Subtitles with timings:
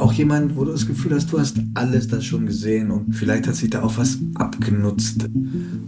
[0.00, 3.46] auch jemand, wo du das Gefühl hast, du hast alles das schon gesehen und vielleicht
[3.46, 5.28] hat sich da auch was abgenutzt.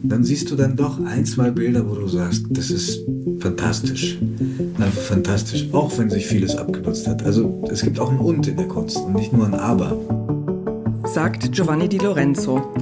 [0.03, 3.01] Dann siehst du dann doch ein, zwei Bilder, wo du sagst, das ist
[3.41, 4.19] fantastisch.
[4.79, 7.23] Einfach fantastisch, auch wenn sich vieles abgenutzt hat.
[7.25, 9.97] Also es gibt auch ein Und in der Kunst und nicht nur ein Aber
[11.09, 12.73] sagt Giovanni Di Lorenzo.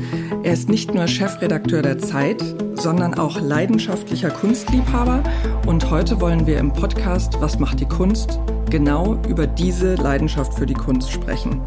[0.42, 2.42] Er ist nicht nur Chefredakteur der Zeit,
[2.74, 5.22] sondern auch leidenschaftlicher Kunstliebhaber.
[5.66, 10.66] Und heute wollen wir im Podcast Was macht die Kunst genau über diese Leidenschaft für
[10.66, 11.60] die Kunst sprechen.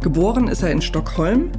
[0.00, 1.52] Geboren ist er in Stockholm.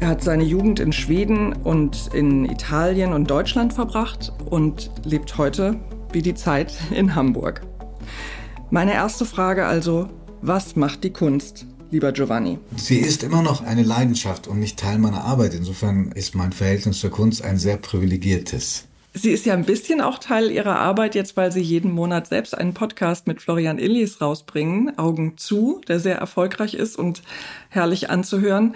[0.00, 5.76] Er hat seine Jugend in Schweden und in Italien und Deutschland verbracht und lebt heute
[6.12, 7.60] wie die Zeit in Hamburg.
[8.70, 10.08] Meine erste Frage also,
[10.40, 12.58] was macht die Kunst lieber Giovanni?
[12.76, 15.54] Sie ist immer noch eine Leidenschaft und nicht Teil meiner Arbeit.
[15.54, 18.88] Insofern ist mein Verhältnis zur Kunst ein sehr privilegiertes.
[19.14, 22.56] Sie ist ja ein bisschen auch Teil Ihrer Arbeit jetzt, weil Sie jeden Monat selbst
[22.56, 27.22] einen Podcast mit Florian Illis rausbringen, Augen zu, der sehr erfolgreich ist und
[27.68, 28.74] herrlich anzuhören.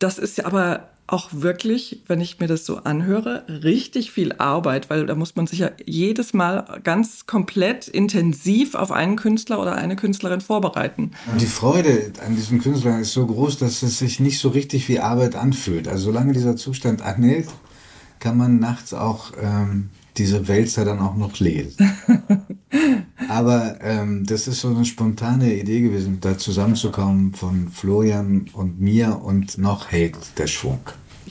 [0.00, 4.90] Das ist ja aber auch wirklich, wenn ich mir das so anhöre, richtig viel Arbeit,
[4.90, 9.76] weil da muss man sich ja jedes Mal ganz komplett intensiv auf einen Künstler oder
[9.76, 11.12] eine Künstlerin vorbereiten.
[11.40, 14.98] Die Freude an diesem Künstler ist so groß, dass es sich nicht so richtig wie
[14.98, 15.86] Arbeit anfühlt.
[15.86, 17.48] Also solange dieser Zustand anhält,
[18.18, 21.76] kann man nachts auch ähm, diese Wälzer dann auch noch lesen.
[23.28, 29.20] Aber ähm, das ist so eine spontane Idee gewesen, da zusammenzukommen von Florian und mir
[29.22, 30.80] und noch hält der Schwung.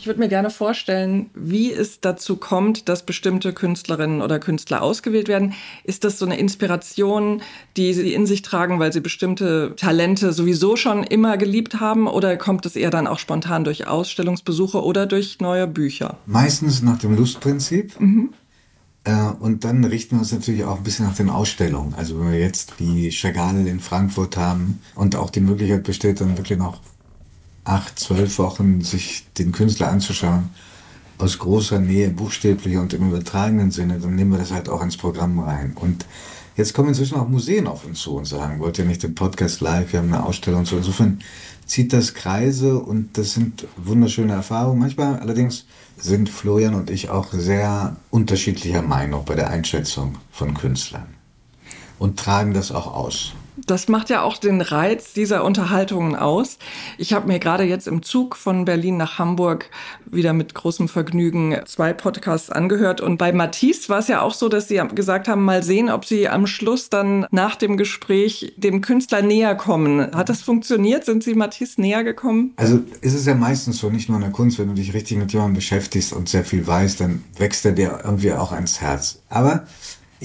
[0.05, 5.27] Ich würde mir gerne vorstellen, wie es dazu kommt, dass bestimmte Künstlerinnen oder Künstler ausgewählt
[5.27, 5.53] werden.
[5.83, 7.41] Ist das so eine Inspiration,
[7.75, 12.07] die sie in sich tragen, weil sie bestimmte Talente sowieso schon immer geliebt haben?
[12.07, 16.17] Oder kommt es eher dann auch spontan durch Ausstellungsbesuche oder durch neue Bücher?
[16.27, 17.99] Meistens nach dem Lustprinzip.
[17.99, 18.33] Mhm.
[19.05, 21.93] Äh, und dann richten wir uns natürlich auch ein bisschen nach den Ausstellungen.
[21.93, 26.37] Also wenn wir jetzt die Chagall in Frankfurt haben und auch die Möglichkeit besteht, dann
[26.37, 26.81] wirklich noch
[27.63, 30.49] acht, zwölf Wochen sich den Künstler anzuschauen,
[31.17, 34.97] aus großer Nähe, buchstäblich und im übertragenen Sinne, dann nehmen wir das halt auch ins
[34.97, 35.73] Programm rein.
[35.79, 36.05] Und
[36.57, 39.61] jetzt kommen inzwischen auch Museen auf uns zu und sagen, wollt ihr nicht den Podcast
[39.61, 40.77] live, wir haben eine Ausstellung und so.
[40.77, 41.19] Insofern
[41.65, 44.79] zieht das Kreise und das sind wunderschöne Erfahrungen.
[44.79, 45.65] Manchmal allerdings
[45.97, 51.15] sind Florian und ich auch sehr unterschiedlicher Meinung bei der Einschätzung von Künstlern
[51.99, 53.33] und tragen das auch aus.
[53.57, 56.57] Das macht ja auch den Reiz dieser Unterhaltungen aus.
[56.97, 59.69] Ich habe mir gerade jetzt im Zug von Berlin nach Hamburg
[60.05, 62.99] wieder mit großem Vergnügen zwei Podcasts angehört.
[63.01, 66.05] Und bei Matisse war es ja auch so, dass Sie gesagt haben, mal sehen, ob
[66.05, 70.13] Sie am Schluss dann nach dem Gespräch dem Künstler näher kommen.
[70.13, 71.05] Hat das funktioniert?
[71.05, 72.53] Sind Sie Matisse näher gekommen?
[72.57, 75.17] Also ist es ja meistens so, nicht nur in der Kunst, wenn du dich richtig
[75.17, 79.21] mit jemandem beschäftigst und sehr viel weißt, dann wächst er dir irgendwie auch ans Herz.
[79.29, 79.65] Aber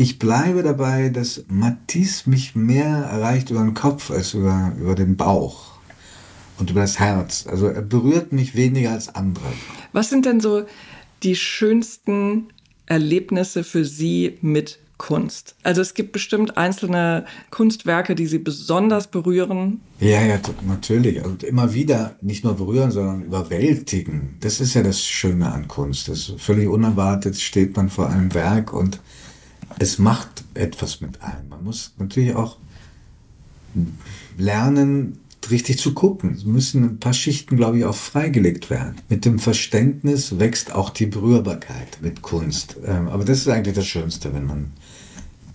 [0.00, 5.18] ich bleibe dabei, dass Matisse mich mehr erreicht über den Kopf als über, über den
[5.18, 5.72] Bauch
[6.58, 7.46] und über das Herz.
[7.46, 9.44] Also er berührt mich weniger als andere.
[9.92, 10.64] Was sind denn so
[11.22, 12.48] die schönsten
[12.86, 15.54] Erlebnisse für Sie mit Kunst?
[15.64, 19.82] Also es gibt bestimmt einzelne Kunstwerke, die Sie besonders berühren.
[19.98, 21.22] Ja, ja, natürlich.
[21.22, 24.38] Und immer wieder nicht nur berühren, sondern überwältigen.
[24.40, 26.08] Das ist ja das Schöne an Kunst.
[26.08, 28.98] Das völlig unerwartet steht man vor einem Werk und
[29.80, 31.48] es macht etwas mit einem.
[31.48, 32.58] Man muss natürlich auch
[34.36, 35.18] lernen,
[35.50, 36.34] richtig zu gucken.
[36.34, 38.96] Es müssen ein paar Schichten, glaube ich, auch freigelegt werden.
[39.08, 42.76] Mit dem Verständnis wächst auch die Berührbarkeit mit Kunst.
[42.84, 44.72] Ähm, aber das ist eigentlich das Schönste, wenn man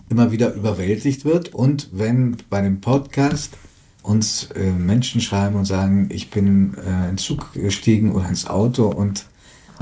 [0.08, 3.56] immer wieder überwältigt wird und wenn bei dem Podcast
[4.02, 8.88] uns äh, Menschen schreiben und sagen, ich bin äh, in Zug gestiegen oder ins Auto
[8.88, 9.26] und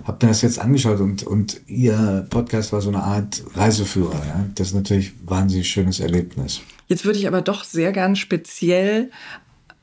[0.04, 4.20] habe mir das jetzt angeschaut und, und Ihr Podcast war so eine Art Reiseführer.
[4.26, 4.44] Ja?
[4.54, 6.60] Das ist natürlich ein wahnsinnig schönes Erlebnis.
[6.88, 9.10] Jetzt würde ich aber doch sehr gern speziell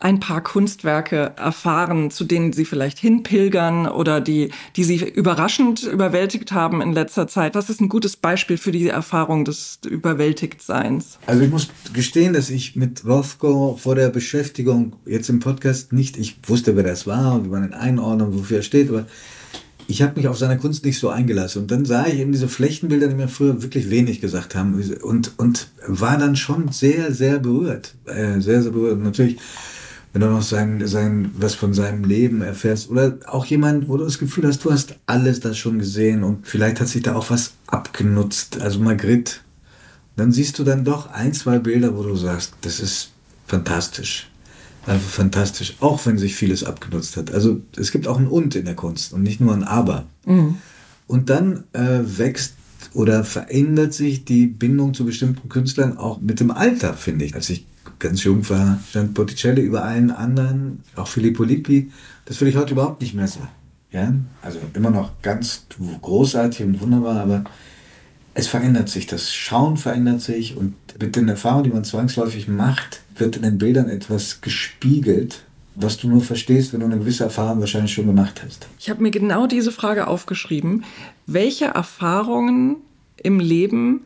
[0.01, 6.51] ein paar Kunstwerke erfahren, zu denen Sie vielleicht hinpilgern oder die, die Sie überraschend überwältigt
[6.51, 7.53] haben in letzter Zeit.
[7.53, 11.19] Was ist ein gutes Beispiel für die Erfahrung des Überwältigtseins?
[11.27, 16.18] Also ich muss gestehen, dass ich mit Rothko vor der Beschäftigung jetzt im Podcast nicht,
[16.18, 19.06] ich wusste, wer das war und wie man ihn einordnen, wofür er steht, aber
[19.91, 21.63] ich habe mich auf seine Kunst nicht so eingelassen.
[21.63, 24.81] Und dann sah ich eben diese Flächenbilder, die mir früher wirklich wenig gesagt haben.
[25.01, 27.93] Und, und war dann schon sehr, sehr berührt.
[28.05, 28.93] Äh, sehr, sehr berührt.
[28.93, 29.38] Und natürlich,
[30.13, 32.89] wenn du noch sein, sein, was von seinem Leben erfährst.
[32.89, 36.23] Oder auch jemand, wo du das Gefühl hast, du hast alles das schon gesehen.
[36.23, 38.61] Und vielleicht hat sich da auch was abgenutzt.
[38.61, 39.33] Also Magritte.
[40.15, 43.11] Dann siehst du dann doch ein, zwei Bilder, wo du sagst, das ist
[43.45, 44.31] fantastisch
[44.86, 47.31] einfach fantastisch, auch wenn sich vieles abgenutzt hat.
[47.31, 50.06] Also es gibt auch ein Und in der Kunst und nicht nur ein Aber.
[50.25, 50.57] Mhm.
[51.07, 52.56] Und dann äh, wächst
[52.94, 57.36] oder verändert sich die Bindung zu bestimmten Künstlern auch mit dem Alter, finde ich.
[57.36, 57.66] Als ich
[58.00, 61.92] ganz jung war, stand Botticelli über allen anderen, auch Filippo Lippi.
[62.25, 63.50] Das würde ich heute überhaupt nicht mehr sagen.
[63.92, 64.13] Ja?
[64.42, 65.66] Also immer noch ganz
[66.01, 67.44] großartig und wunderbar, aber
[68.33, 69.07] es verändert sich.
[69.07, 73.57] Das Schauen verändert sich und mit den Erfahrungen, die man zwangsläufig macht, wird in den
[73.57, 75.44] Bildern etwas gespiegelt,
[75.75, 78.68] was du nur verstehst, wenn du eine gewisse Erfahrung wahrscheinlich schon gemacht hast.
[78.80, 80.83] Ich habe mir genau diese Frage aufgeschrieben.
[81.25, 82.78] Welche Erfahrungen
[83.18, 84.01] im Leben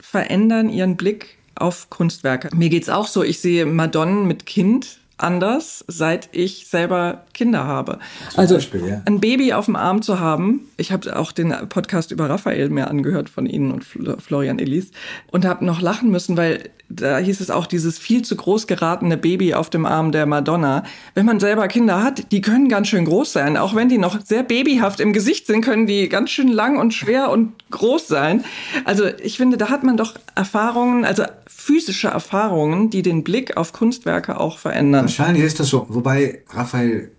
[0.00, 2.48] verändern ihren Blick auf Kunstwerke?
[2.54, 7.64] Mir geht es auch so, ich sehe Madonnen mit Kind anders, seit ich selber Kinder
[7.64, 7.98] habe.
[8.30, 9.02] Zum also Beispiel, ja.
[9.04, 10.68] ein Baby auf dem Arm zu haben.
[10.76, 14.90] Ich habe auch den Podcast über Raphael mir angehört von Ihnen und Florian Ellis
[15.30, 19.18] und habe noch lachen müssen, weil da hieß es auch dieses viel zu groß geratene
[19.18, 20.84] Baby auf dem Arm der Madonna.
[21.14, 23.56] Wenn man selber Kinder hat, die können ganz schön groß sein.
[23.58, 26.94] Auch wenn die noch sehr babyhaft im Gesicht sind, können die ganz schön lang und
[26.94, 28.44] schwer und groß sein.
[28.84, 31.24] Also ich finde, da hat man doch Erfahrungen, also
[31.68, 35.02] physische Erfahrungen, die den Blick auf Kunstwerke auch verändern.
[35.02, 35.84] Wahrscheinlich ist das so.
[35.90, 37.10] Wobei, Raphael,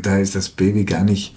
[0.00, 1.34] da ist das Baby gar nicht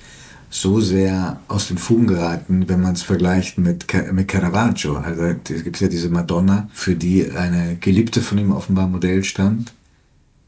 [0.50, 4.96] so sehr aus den Fugen geraten, wenn man es vergleicht mit, mit Caravaggio.
[4.96, 9.74] Also es gibt ja diese Madonna, für die eine Geliebte von ihm offenbar Modell stand,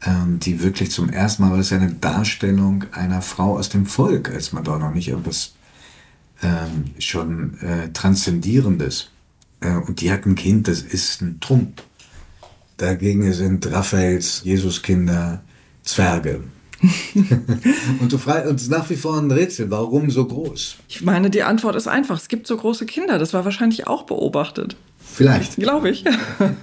[0.05, 4.31] ähm, die wirklich zum ersten Mal, weil es eine Darstellung einer Frau aus dem Volk
[4.31, 5.55] als Madonna, nicht irgendwas
[6.41, 9.09] ähm, schon äh, Transzendierendes.
[9.59, 11.81] Äh, und die hat ein Kind, das ist ein Trump.
[12.77, 15.41] Dagegen sind Raphaels Jesuskinder
[15.83, 16.41] Zwerge.
[17.99, 20.75] und du fragst uns nach wie vor ein Rätsel, warum so groß?
[20.87, 22.17] Ich meine, die Antwort ist einfach.
[22.17, 23.17] Es gibt so große Kinder.
[23.17, 24.75] Das war wahrscheinlich auch beobachtet.
[25.13, 25.57] Vielleicht.
[25.57, 26.03] Glaube ich.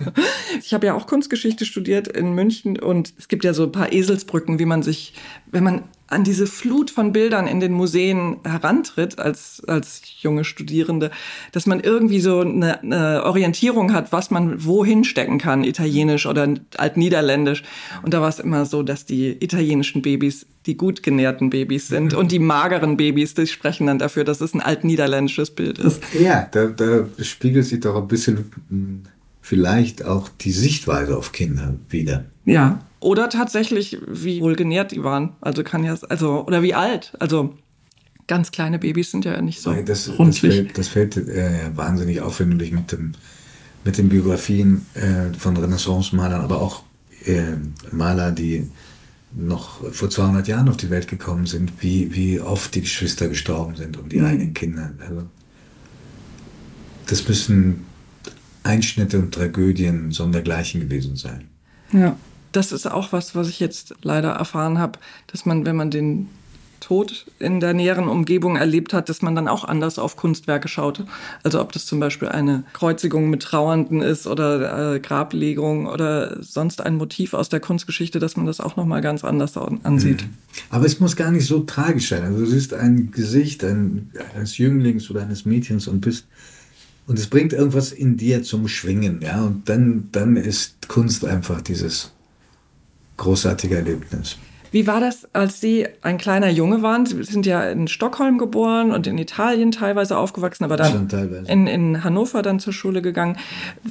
[0.60, 3.92] ich habe ja auch Kunstgeschichte studiert in München und es gibt ja so ein paar
[3.92, 5.14] Eselsbrücken, wie man sich,
[5.50, 11.10] wenn man an diese Flut von Bildern in den Museen herantritt als, als junge Studierende,
[11.52, 16.46] dass man irgendwie so eine, eine Orientierung hat, was man wohin stecken kann, italienisch oder
[16.76, 17.62] altniederländisch.
[18.02, 22.14] Und da war es immer so, dass die italienischen Babys die gut genährten Babys sind
[22.14, 26.00] und die mageren Babys, die sprechen dann dafür, dass es ein altniederländisches Bild ist.
[26.18, 28.31] Ja, da, da spiegelt sich doch ein bisschen
[29.40, 32.24] vielleicht auch die Sichtweise auf Kinder wieder.
[32.44, 32.80] Ja.
[33.00, 35.30] Oder tatsächlich, wie wohlgenährt die waren.
[35.40, 37.12] Also kann ja, also, oder wie alt.
[37.18, 37.54] Also
[38.28, 42.38] ganz kleine Babys sind ja nicht so das, das fällt, das fällt äh, wahnsinnig auf,
[42.38, 43.12] wenn du dich mit, dem,
[43.84, 46.84] mit den Biografien äh, von Renaissance-Malern, aber auch
[47.24, 47.56] äh,
[47.90, 48.70] Maler, die
[49.34, 53.74] noch vor 200 Jahren auf die Welt gekommen sind, wie, wie oft die Geschwister gestorben
[53.76, 54.26] sind und die mhm.
[54.26, 54.92] eigenen Kinder.
[55.00, 55.24] Also,
[57.06, 57.84] das müssen
[58.62, 61.48] Einschnitte und Tragödien sondergleichen gewesen sein.
[61.92, 62.16] Ja
[62.52, 66.28] das ist auch was, was ich jetzt leider erfahren habe, dass man, wenn man den
[66.80, 71.04] Tod in der näheren Umgebung erlebt hat, dass man dann auch anders auf Kunstwerke schaut.
[71.44, 76.80] Also ob das zum Beispiel eine Kreuzigung mit Trauernden ist oder äh, Grablegung oder sonst
[76.80, 80.22] ein Motiv aus der Kunstgeschichte, dass man das auch noch mal ganz anders ansieht.
[80.22, 80.30] Mhm.
[80.70, 82.24] Aber es muss gar nicht so tragisch sein.
[82.24, 86.26] Also du siehst ein Gesicht ein, eines Jünglings oder eines Mädchens und bist
[87.06, 89.42] und es bringt irgendwas in dir zum Schwingen, ja.
[89.42, 92.12] Und dann, dann ist Kunst einfach dieses
[93.16, 94.36] großartige Erlebnis.
[94.72, 97.04] Wie war das, als Sie ein kleiner Junge waren?
[97.04, 101.08] Sie sind ja in Stockholm geboren und in Italien teilweise aufgewachsen, aber dann
[101.46, 103.36] in, in Hannover dann zur Schule gegangen.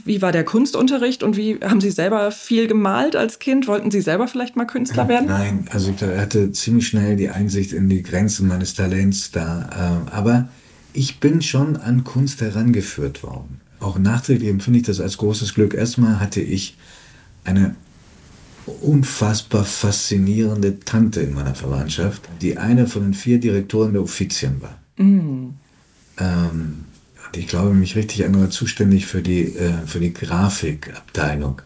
[0.05, 3.67] Wie war der Kunstunterricht und wie haben Sie selber viel gemalt als Kind?
[3.67, 5.27] Wollten Sie selber vielleicht mal Künstler werden?
[5.27, 9.69] Nein, also ich hatte ziemlich schnell die Einsicht in die Grenzen meines Talents da.
[10.09, 10.49] Äh, aber
[10.93, 13.61] ich bin schon an Kunst herangeführt worden.
[13.79, 15.73] Auch nachträglich empfinde ich das als großes Glück.
[15.73, 16.77] Erstmal hatte ich
[17.43, 17.75] eine
[18.81, 24.77] unfassbar faszinierende Tante in meiner Verwandtschaft, die eine von den vier Direktoren der Uffizien war.
[24.97, 25.55] Mhm.
[26.19, 26.85] Ähm,
[27.35, 31.61] ich glaube, mich richtig erinnere, zuständig für die, äh, für die Grafikabteilung.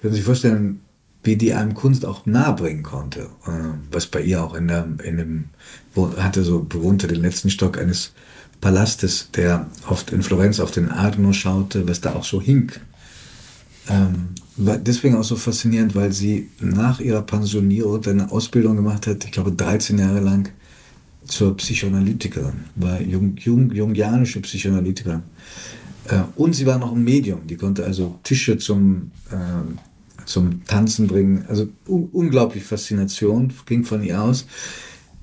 [0.00, 0.80] Können Sie sich vorstellen,
[1.22, 3.28] wie die einem Kunst auch nahebringen konnte.
[3.46, 5.44] Äh, was bei ihr auch in, der, in dem,
[6.16, 8.12] hatte so, bewohnte den letzten Stock eines
[8.62, 12.72] Palastes, der oft in Florenz auf den Arno schaute, was da auch so hing.
[13.90, 19.32] Ähm, deswegen auch so faszinierend, weil sie nach ihrer Pensionierung eine Ausbildung gemacht hat, ich
[19.32, 20.48] glaube 13 Jahre lang
[21.26, 25.22] zur Psychoanalytikerin, war jung, jung, jungianische Psychoanalytikerin.
[26.08, 31.08] Äh, und sie war noch ein Medium, die konnte also Tische zum, äh, zum Tanzen
[31.08, 31.44] bringen.
[31.48, 34.46] Also un unglaublich Faszination ging von ihr aus.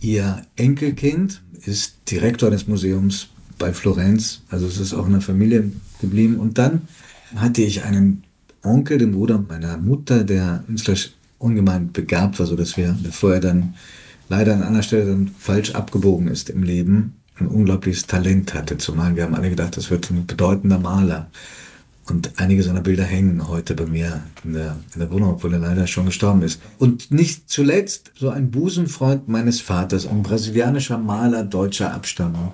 [0.01, 5.71] Ihr Enkelkind ist Direktor des Museums bei Florenz, also es ist auch in der Familie
[6.01, 6.37] geblieben.
[6.37, 6.83] Und dann
[7.35, 8.23] hatte ich einen
[8.63, 13.39] Onkel, dem Bruder meiner Mutter, der künstlerisch ungemein begabt war, so dass wir, bevor er
[13.39, 13.75] dann
[14.27, 18.77] leider an einer Stelle dann falsch abgebogen ist im Leben, ein unglaubliches Talent hatte.
[18.77, 21.29] Zumal wir haben alle gedacht, das wird ein bedeutender Maler.
[22.09, 25.59] Und einige seiner Bilder hängen heute bei mir in der, in der Wohnung, obwohl er
[25.59, 26.61] leider schon gestorben ist.
[26.77, 32.53] Und nicht zuletzt so ein Busenfreund meines Vaters, ein brasilianischer Maler deutscher Abstammung,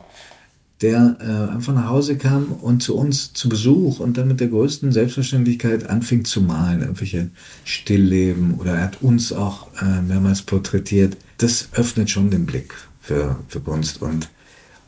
[0.81, 4.49] der äh, einfach nach Hause kam und zu uns zu Besuch und dann mit der
[4.49, 7.29] größten Selbstverständlichkeit anfing zu malen, irgendwelche
[7.63, 11.15] Stillleben oder er hat uns auch äh, mehrmals porträtiert.
[11.37, 14.29] Das öffnet schon den Blick für, für Kunst und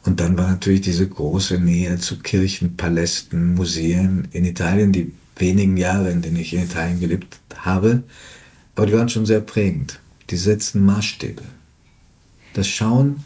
[0.07, 5.75] und dann war natürlich diese große Nähe zu Kirchen, Palästen, Museen in Italien, die wenigen
[5.75, 8.03] Jahre, in denen ich in Italien gelebt habe.
[8.75, 9.99] Aber die waren schon sehr prägend.
[10.29, 11.43] Die setzten Maßstäbe.
[12.53, 13.25] Das Schauen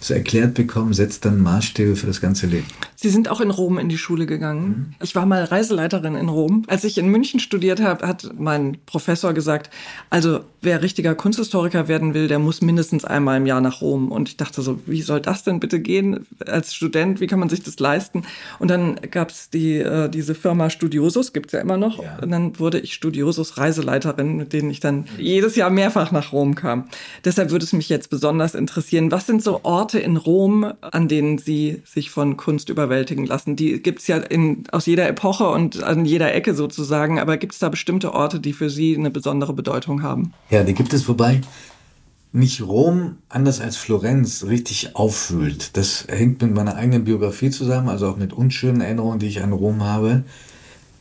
[0.00, 2.66] so erklärt bekommen, setzt dann Maßstäbe für das ganze Leben.
[2.96, 4.66] Sie sind auch in Rom in die Schule gegangen.
[4.68, 4.94] Mhm.
[5.02, 6.64] Ich war mal Reiseleiterin in Rom.
[6.66, 9.70] Als ich in München studiert habe, hat mein Professor gesagt,
[10.10, 14.12] also wer richtiger Kunsthistoriker werden will, der muss mindestens einmal im Jahr nach Rom.
[14.12, 17.20] Und ich dachte so, wie soll das denn bitte gehen als Student?
[17.20, 18.24] Wie kann man sich das leisten?
[18.58, 22.02] Und dann gab es die, äh, diese Firma Studiosus, gibt's ja immer noch.
[22.02, 22.18] Ja.
[22.20, 26.54] Und dann wurde ich Studiosus Reiseleiterin, mit denen ich dann jedes Jahr mehrfach nach Rom
[26.54, 26.88] kam.
[27.24, 31.38] Deshalb würde es mich jetzt besonders interessieren, was sind so Orte in Rom, an denen
[31.38, 33.56] Sie sich von Kunst über überwältigen lassen.
[33.56, 37.18] Die gibt es ja in, aus jeder Epoche und an jeder Ecke sozusagen.
[37.18, 40.32] Aber gibt es da bestimmte Orte, die für Sie eine besondere Bedeutung haben?
[40.50, 41.40] Ja, die gibt es, wobei
[42.32, 45.76] mich Rom anders als Florenz richtig auffühlt.
[45.76, 49.52] Das hängt mit meiner eigenen Biografie zusammen, also auch mit unschönen Erinnerungen, die ich an
[49.52, 50.24] Rom habe.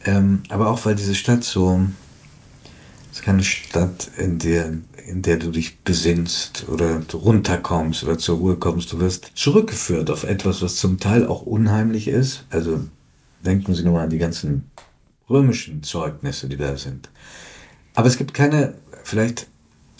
[0.05, 1.81] Ähm, aber auch weil diese Stadt so,
[3.19, 4.73] ist keine Stadt, in der
[5.07, 8.93] in der du dich besinnst oder runterkommst oder zur Ruhe kommst.
[8.93, 12.45] Du wirst zurückgeführt auf etwas, was zum Teil auch unheimlich ist.
[12.51, 12.81] Also
[13.43, 14.69] denken Sie nur mal an die ganzen
[15.27, 17.09] römischen Zeugnisse, die da sind.
[17.95, 19.47] Aber es gibt keine, vielleicht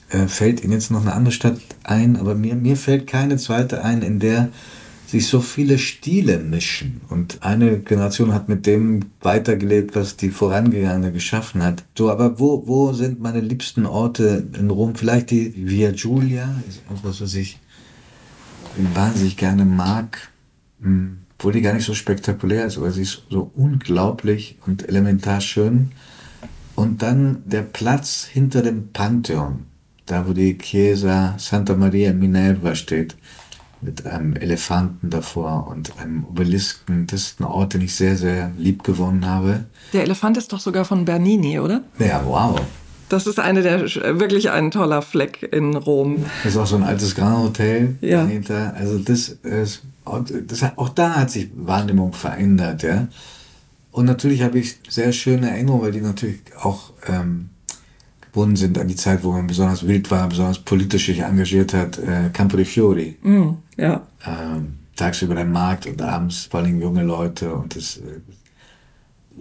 [0.10, 3.84] äh, fällt Ihnen jetzt noch eine andere Stadt ein, aber mir, mir fällt keine zweite
[3.84, 4.50] ein, in der
[5.10, 7.02] sich so viele Stile mischen.
[7.10, 11.84] Und eine Generation hat mit dem weitergelebt, was die vorangegangene geschaffen hat.
[11.98, 14.96] So, aber wo, wo sind meine liebsten Orte in Rom?
[14.96, 16.54] Vielleicht die Via Giulia,
[17.02, 17.60] was ich
[18.94, 20.30] wahnsinnig gerne mag.
[20.82, 25.42] Hm, obwohl die gar nicht so spektakulär ist, aber sie ist so unglaublich und elementar
[25.42, 25.92] schön.
[26.76, 29.66] Und dann der Platz hinter dem Pantheon,
[30.06, 33.16] da wo die Chiesa Santa Maria Minerva steht
[33.82, 37.08] mit einem Elefanten davor und einem Obelisken.
[37.08, 39.66] Das ist ein Ort, den ich sehr, sehr lieb gewonnen habe.
[39.94, 41.82] Der Elefant ist doch sogar von Bernini, oder?
[41.98, 42.60] Ja, wow.
[43.10, 43.82] Das ist eine der
[44.20, 46.26] wirklich ein toller Fleck in Rom.
[46.44, 48.24] Das ist auch so ein altes Grand Hotel ja.
[48.24, 48.76] dahinter.
[48.78, 53.08] Also das ist, das, auch da hat sich Wahrnehmung verändert, ja.
[53.92, 57.50] Und natürlich habe ich sehr schöne Erinnerungen, weil die natürlich auch ähm,
[58.32, 61.98] gebunden sind an die Zeit, wo man besonders wild war, besonders politisch sich engagiert hat,
[61.98, 63.18] äh, Campo dei Fiori.
[63.22, 64.08] Mm, ja.
[64.26, 68.22] Ähm, tagsüber der Markt und abends vor allem junge Leute und das äh,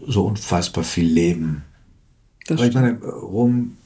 [0.06, 1.64] so unfassbar viel Leben.
[2.46, 3.76] Das Aber ich meine, Rom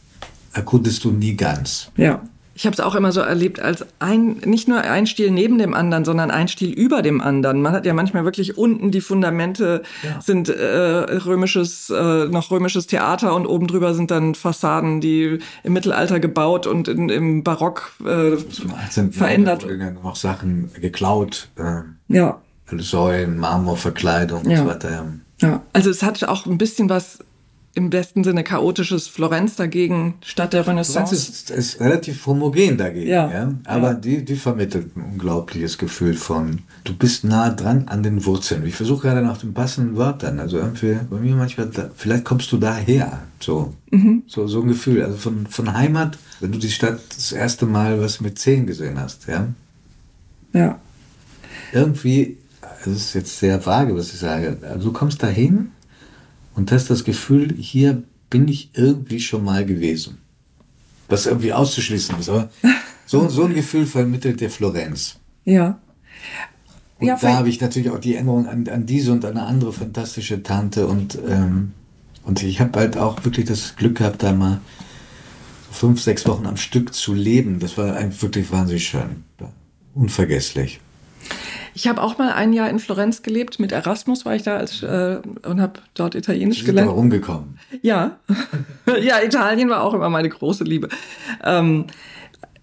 [0.53, 1.91] erkundest du nie ganz.
[1.97, 2.23] Ja.
[2.55, 5.73] Ich habe es auch immer so erlebt als ein, nicht nur ein Stil neben dem
[5.73, 7.63] anderen, sondern ein Stil über dem anderen.
[7.63, 10.21] Man hat ja manchmal wirklich unten die Fundamente ja.
[10.21, 15.73] sind äh, römisches, äh, noch römisches Theater und oben drüber sind dann Fassaden, die im
[15.73, 18.37] Mittelalter gebaut und in, im Barock äh,
[19.11, 19.67] verändert.
[20.03, 21.49] Noch Sachen geklaut.
[21.57, 22.41] Äh, ja.
[22.75, 24.61] Säulen, Marmorverkleidung ja.
[24.61, 25.07] und so weiter.
[25.41, 27.19] Ja, also es hat auch ein bisschen was
[27.75, 31.15] im besten Sinne chaotisches Florenz dagegen, Stadt der Renaissance.
[31.17, 33.31] Florenz ist, ist relativ homogen dagegen, ja.
[33.31, 33.55] ja?
[33.65, 33.95] aber ja.
[33.95, 38.67] Die, die vermittelt ein unglaubliches Gefühl von, du bist nah dran an den Wurzeln.
[38.67, 42.53] Ich versuche gerade nach den passenden Wörtern, also irgendwie bei mir manchmal, da, vielleicht kommst
[42.53, 44.23] du daher, so, mhm.
[44.27, 48.01] so, so ein Gefühl, also von, von Heimat, wenn du die Stadt das erste Mal
[48.01, 49.49] was mit zehn gesehen hast, ja.
[50.53, 50.79] Ja.
[51.73, 52.37] Irgendwie,
[52.83, 55.71] es ist jetzt sehr vage, was ich sage, also du kommst dahin,
[56.55, 60.19] und hast das Gefühl, hier bin ich irgendwie schon mal gewesen.
[61.09, 62.51] Was irgendwie auszuschließen ist, aber
[63.07, 65.17] so, so ein Gefühl vermittelt der Florenz.
[65.45, 65.79] Ja.
[66.99, 69.73] Und ja, da habe ich natürlich auch die Erinnerung an, an diese und eine andere
[69.73, 71.73] fantastische Tante und, ähm,
[72.25, 74.61] und ich habe halt auch wirklich das Glück gehabt, da mal
[75.73, 77.59] fünf, sechs Wochen am Stück zu leben.
[77.59, 79.25] Das war einfach wirklich wahnsinnig schön.
[79.95, 80.81] Unvergesslich.
[81.75, 83.59] Ich habe auch mal ein Jahr in Florenz gelebt.
[83.59, 86.89] Mit Erasmus war ich da als, äh, und habe dort Italienisch Sie gelernt.
[86.89, 87.59] Aber rumgekommen.
[87.81, 88.19] Ja,
[89.01, 90.89] ja, Italien war auch immer meine große Liebe.
[91.43, 91.87] Ähm,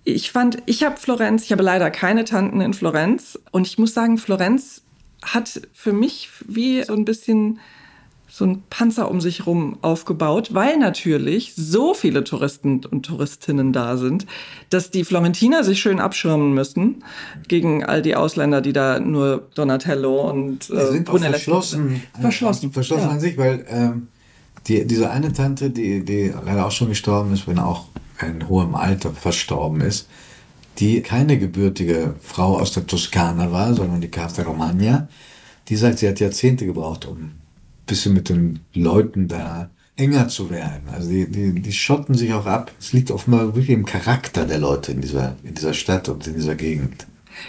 [0.03, 3.39] ich fand, ich habe Florenz, ich habe leider keine Tanten in Florenz.
[3.51, 4.83] Und ich muss sagen, Florenz
[5.23, 7.59] hat für mich wie so ein bisschen
[8.29, 13.97] so ein Panzer um sich rum aufgebaut, weil natürlich so viele Touristen und Touristinnen da
[13.97, 14.27] sind,
[14.69, 17.03] dass die Florentiner sich schön abschirmen müssen
[17.47, 23.03] gegen all die Ausländer, die da nur Donatello und äh, sind auch verschlossen, verschlossen, verschlossen
[23.03, 23.09] ja.
[23.09, 24.07] an sich, weil ähm,
[24.67, 27.85] die, diese eine Tante, die, die leider auch schon gestorben ist, wenn auch
[28.21, 30.07] in hohem Alter verstorben ist,
[30.77, 35.07] die keine gebürtige Frau aus der Toskana war, sondern die Casa Romagna,
[35.67, 37.31] die sagt, sie hat Jahrzehnte gebraucht, um
[37.89, 40.87] bisschen mit den Leuten da enger zu werden.
[40.93, 42.71] Also die, die, die schotten sich auch ab.
[42.79, 46.35] Es liegt offenbar wirklich im Charakter der Leute in dieser, in dieser Stadt und in
[46.35, 47.05] dieser Gegend.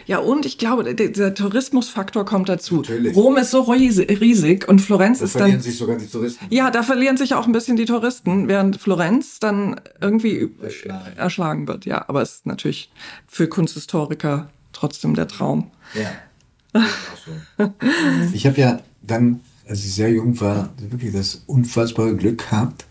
[0.07, 2.77] Ja, und ich glaube, dieser Tourismusfaktor kommt dazu.
[2.77, 3.17] Natürlich.
[3.17, 5.41] Rom ist so riesig und Florenz da ist dann.
[5.41, 6.47] Da verlieren sich sogar die Touristen.
[6.51, 11.69] Ja, da verlieren sich auch ein bisschen die Touristen, während Florenz dann irgendwie erschlagen, erschlagen
[11.69, 11.87] wird.
[11.87, 12.91] Ja, aber es ist natürlich
[13.27, 15.71] für Kunsthistoriker trotzdem der Traum.
[15.95, 16.13] Ja.
[18.33, 22.87] ich habe ja dann als ich sehr jung war, wirklich das unfassbare Glück gehabt,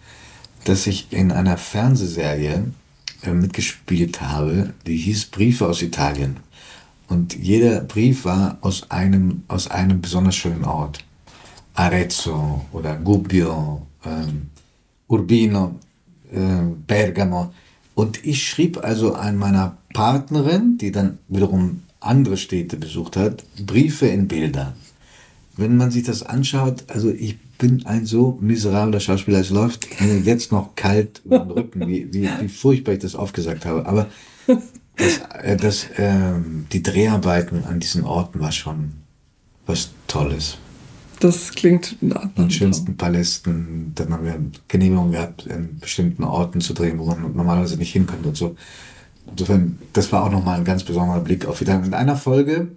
[0.63, 2.63] dass ich in einer Fernsehserie
[3.23, 6.37] äh, mitgespielt habe, die hieß Briefe aus Italien.
[7.09, 11.03] Und jeder Brief war aus einem, aus einem besonders schönen Ort.
[11.73, 14.49] Arezzo oder Gubbio, ähm,
[15.07, 15.75] Urbino,
[16.31, 17.53] äh, Bergamo.
[17.93, 24.07] Und ich schrieb also an meiner Partnerin, die dann wiederum andere Städte besucht hat, Briefe
[24.07, 24.73] in Bilder
[25.59, 30.19] wenn man sich das anschaut, also ich bin ein so miserabler Schauspieler, es läuft mir
[30.19, 33.85] jetzt noch kalt über den Rücken, wie, wie, wie furchtbar ich das aufgesagt habe.
[33.85, 34.07] Aber
[34.47, 36.33] das, äh, das, äh,
[36.71, 38.93] die Dreharbeiten an diesen Orten war schon
[39.65, 40.57] was Tolles.
[41.19, 43.91] Das klingt nach den schönsten Palästen.
[43.95, 44.39] Dann haben wir
[44.69, 48.55] Genehmigung gehabt, in bestimmten Orten zu drehen, wo man normalerweise nicht hinkommt und so.
[49.29, 51.75] Insofern, das war auch nochmal ein ganz besonderer Blick auf wieder.
[51.83, 52.69] In einer Folge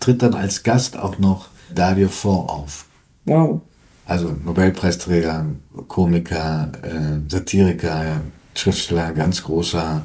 [0.00, 2.86] tritt dann als Gast auch noch Dario Fo auf.
[3.24, 3.60] Wow.
[4.06, 5.46] Also Nobelpreisträger,
[5.86, 8.22] Komiker, äh, Satiriker,
[8.54, 10.02] Schriftsteller, ganz großer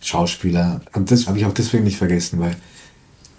[0.00, 0.82] Schauspieler.
[0.92, 2.56] Und das habe ich auch deswegen nicht vergessen, weil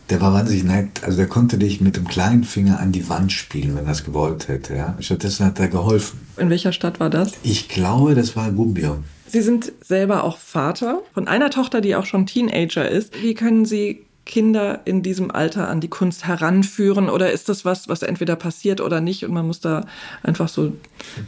[0.09, 1.03] der war wahnsinnig nett.
[1.03, 4.03] Also der konnte dich mit dem kleinen Finger an die Wand spielen, wenn er es
[4.03, 4.75] gewollt hätte.
[4.75, 4.95] Ja?
[4.99, 6.19] Stattdessen hat er geholfen.
[6.37, 7.33] In welcher Stadt war das?
[7.43, 9.03] Ich glaube, das war Gubbio.
[9.27, 13.21] Sie sind selber auch Vater von einer Tochter, die auch schon Teenager ist.
[13.21, 17.09] Wie können Sie Kinder in diesem Alter an die Kunst heranführen?
[17.09, 19.85] Oder ist das was, was entweder passiert oder nicht und man muss da
[20.21, 20.73] einfach so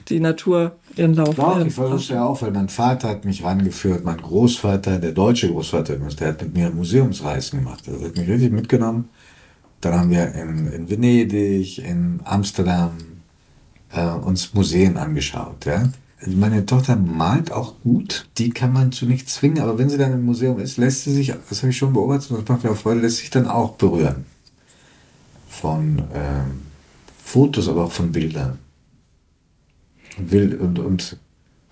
[0.09, 4.05] die Natur ihren Lauf Doch, ich versuche ja auch, weil mein Vater hat mich rangeführt,
[4.05, 7.85] mein Großvater, der deutsche Großvater, der hat mit mir Museumsreisen gemacht.
[7.87, 9.09] Der hat mich richtig mitgenommen.
[9.81, 12.91] Dann haben wir in, in Venedig, in Amsterdam
[13.91, 15.65] äh, uns Museen angeschaut.
[15.65, 15.89] Ja?
[16.25, 20.13] Meine Tochter malt auch gut, die kann man zu nichts zwingen, aber wenn sie dann
[20.13, 22.71] im Museum ist, lässt sie sich, das habe ich schon beobachtet und das macht mir
[22.71, 24.25] auch Freude, lässt sich dann auch berühren.
[25.49, 26.61] Von ähm,
[27.23, 28.59] Fotos, aber auch von Bildern.
[30.17, 31.17] Und will, und, und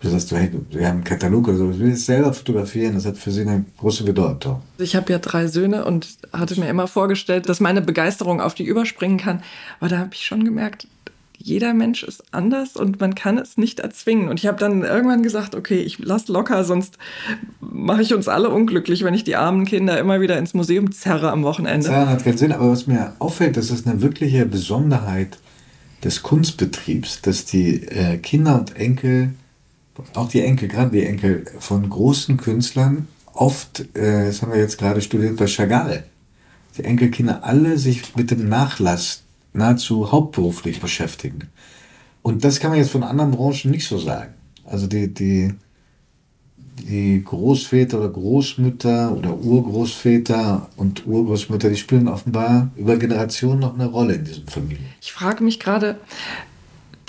[0.01, 3.05] du sagst, hey, wir haben einen Katalog oder so, ich will es selber fotografieren, das
[3.05, 4.61] hat für sie eine große Bedeutung.
[4.77, 8.65] Ich habe ja drei Söhne und hatte mir immer vorgestellt, dass meine Begeisterung auf die
[8.65, 9.41] überspringen kann,
[9.79, 10.87] aber da habe ich schon gemerkt,
[11.43, 14.29] jeder Mensch ist anders und man kann es nicht erzwingen.
[14.29, 16.97] Und ich habe dann irgendwann gesagt, okay, ich lass locker, sonst
[17.59, 21.31] mache ich uns alle unglücklich, wenn ich die armen Kinder immer wieder ins Museum zerre
[21.31, 21.89] am Wochenende.
[21.89, 25.37] Das hat keinen Sinn, aber was mir auffällt, das ist eine wirkliche Besonderheit
[26.01, 29.33] des Kunstbetriebs, dass die äh, Kinder und Enkel,
[30.15, 34.77] auch die Enkel, gerade die Enkel von großen Künstlern, oft, äh, das haben wir jetzt
[34.77, 36.05] gerade studiert bei Chagall,
[36.77, 39.22] die Enkelkinder alle sich mit dem Nachlass
[39.53, 41.49] nahezu hauptberuflich beschäftigen.
[42.21, 44.33] Und das kann man jetzt von anderen Branchen nicht so sagen.
[44.65, 45.53] Also die, die,
[46.79, 53.87] die Großväter oder Großmütter oder Urgroßväter und Urgroßmütter, die spielen offenbar über Generationen noch eine
[53.87, 54.85] Rolle in diesen Familien.
[55.01, 55.97] Ich frage mich gerade,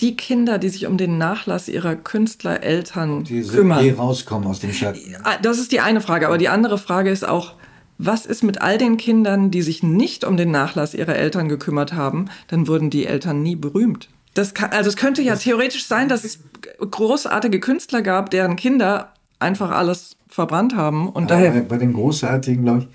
[0.00, 3.82] die Kinder, die sich um den Nachlass ihrer Künstlereltern die kümmern.
[3.84, 5.16] Die rauskommen aus dem Schatten.
[5.42, 7.54] Das ist die eine Frage, aber die andere Frage ist auch,
[7.98, 11.92] was ist mit all den Kindern, die sich nicht um den Nachlass ihrer Eltern gekümmert
[11.92, 12.26] haben?
[12.48, 14.08] Dann wurden die Eltern nie berühmt.
[14.34, 16.40] Das kann, also es könnte ja theoretisch sein, dass es
[16.78, 21.08] großartige Künstler gab, deren Kinder einfach alles verbrannt haben.
[21.08, 22.88] Und daher bei, bei den Großartigen, glaube ich,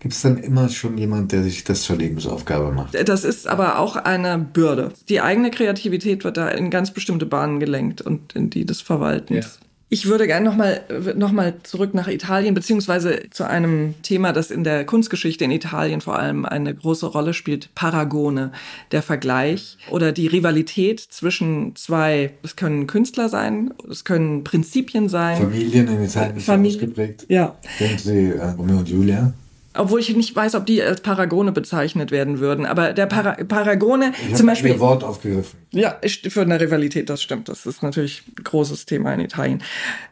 [0.00, 2.96] gibt es dann immer schon jemand, der sich das zur Lebensaufgabe macht.
[3.08, 4.92] Das ist aber auch eine Bürde.
[5.08, 9.58] Die eigene Kreativität wird da in ganz bestimmte Bahnen gelenkt und in die des Verwaltens.
[9.88, 10.80] Ich würde gerne nochmal
[11.14, 16.00] noch mal zurück nach Italien, beziehungsweise zu einem Thema, das in der Kunstgeschichte in Italien
[16.00, 18.50] vor allem eine große Rolle spielt, Paragone,
[18.90, 25.36] der Vergleich oder die Rivalität zwischen zwei, es können Künstler sein, es können Prinzipien sein.
[25.42, 27.26] Familien in Italien Familie, ausgeprägt.
[27.28, 27.56] Ja.
[27.78, 29.32] Kennen Sie äh, Romeo und Julia?
[29.76, 32.66] Obwohl ich nicht weiß, ob die als Paragone bezeichnet werden würden.
[32.66, 34.72] Aber der Para Paragone Ich zum Beispiel.
[34.72, 35.58] Ihr Wort aufgegriffen.
[35.70, 37.48] Ja, für eine Rivalität, das stimmt.
[37.48, 39.62] Das ist natürlich ein großes Thema in Italien.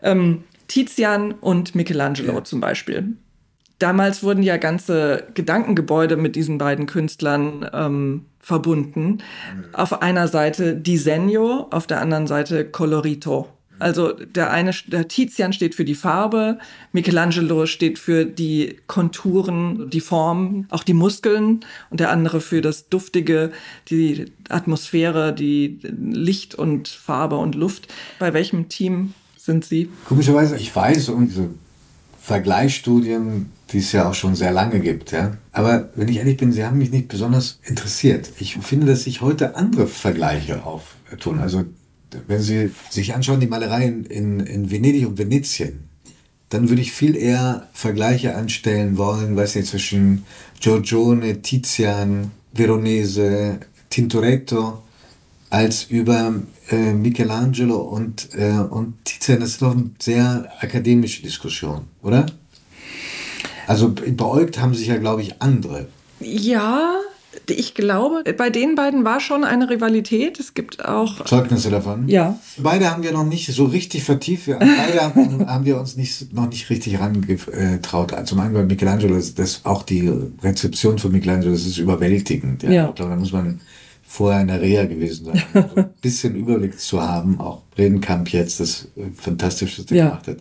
[0.03, 2.45] Ähm, Tizian und Michelangelo Ja.
[2.45, 3.15] zum Beispiel.
[3.79, 9.19] Damals wurden ja ganze Gedankengebäude mit diesen beiden Künstlern ähm, verbunden.
[9.73, 13.49] Auf einer Seite Disegno, auf der anderen Seite Colorito.
[13.79, 16.59] Also der eine, der Tizian steht für die Farbe,
[16.93, 22.89] Michelangelo steht für die Konturen, die Form, auch die Muskeln und der andere für das
[22.89, 23.51] Duftige,
[23.89, 27.93] die Atmosphäre, die Licht und Farbe und Luft.
[28.19, 29.89] Bei welchem Team sind Sie?
[30.07, 31.51] Komischerweise, ich weiß um diese
[32.21, 35.37] Vergleichsstudien, die es ja auch schon sehr lange gibt, ja.
[35.53, 38.31] Aber wenn ich ehrlich bin, sie haben mich nicht besonders interessiert.
[38.39, 41.41] Ich finde, dass sich heute andere Vergleiche auftun.
[41.41, 41.65] Also,
[42.27, 45.89] wenn Sie sich anschauen, die Malereien in, in Venedig und Venetien,
[46.49, 50.25] dann würde ich viel eher Vergleiche anstellen wollen, weiß nicht, zwischen
[50.61, 53.59] Giorgione, Tizian, Veronese,
[53.91, 54.83] Tintoretto,
[55.51, 56.35] als über
[56.71, 59.41] äh, Michelangelo und, äh, und Tizian.
[59.41, 62.27] Das ist doch eine sehr akademische Diskussion, oder?
[63.67, 65.89] Also beäugt haben sich ja, glaube ich, andere.
[66.21, 67.01] Ja,
[67.49, 70.39] ich glaube, bei den beiden war schon eine Rivalität.
[70.41, 71.25] Es gibt auch.
[71.25, 72.09] Zeugnisse davon.
[72.09, 72.39] Ja.
[72.59, 74.47] Beide haben wir noch nicht so richtig vertieft.
[74.47, 78.15] Wir, beide haben, haben wir uns nicht, noch nicht richtig rangetraut.
[78.27, 80.11] Zum einen bei Michelangelo, das, das auch die
[80.43, 82.63] Rezeption von Michelangelo, das ist überwältigend.
[82.63, 82.71] Ja.
[82.71, 82.89] Ja.
[82.89, 83.61] Ich glaube, da muss man
[84.07, 87.41] vorher in der Reha gewesen sein, um so ein bisschen Überblick zu haben.
[87.41, 90.07] Auch Bredenkamp jetzt das äh, Fantastischste Ja.
[90.09, 90.37] gemacht hat.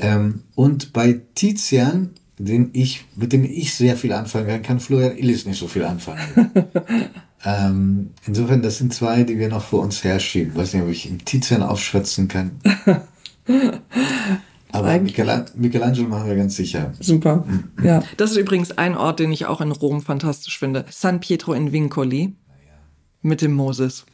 [0.00, 5.16] Ähm, und bei Tizian, den ich, mit dem ich sehr viel anfangen kann, kann Florian
[5.16, 6.20] Illis nicht so viel anfangen.
[7.44, 10.54] ähm, insofern, das sind zwei, die wir noch vor uns herschieben.
[10.56, 12.52] weiß nicht, ob ich im Tizian aufschwatzen kann.
[14.72, 15.16] Aber Eigentlich-
[15.54, 16.92] Michelangelo machen wir ganz sicher.
[16.98, 17.44] Super.
[17.82, 18.02] Ja.
[18.16, 20.84] Das ist übrigens ein Ort, den ich auch in Rom fantastisch finde.
[20.90, 22.34] San Pietro in Vincoli.
[23.22, 24.04] Mit dem Moses.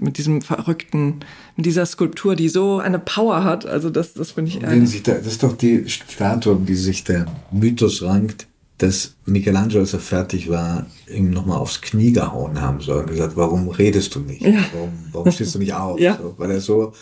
[0.00, 1.20] Mit diesem verrückten,
[1.56, 3.66] mit dieser Skulptur, die so eine Power hat.
[3.66, 7.04] Also das, das finde ich sich da, das ist doch die Statue, um die sich
[7.04, 8.46] der Mythos rankt,
[8.78, 13.36] dass Michelangelo, als er fertig war, ihm nochmal aufs Knie gehauen haben soll und gesagt,
[13.36, 14.42] warum redest du nicht?
[14.42, 14.64] Ja.
[14.72, 15.98] Warum, warum stehst du nicht auf?
[15.98, 16.16] Ja.
[16.16, 16.92] So, weil er so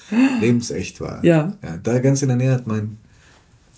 [0.40, 1.22] lebensecht war.
[1.22, 1.52] Ja.
[1.82, 2.96] Da ganz in der Nähe hat mein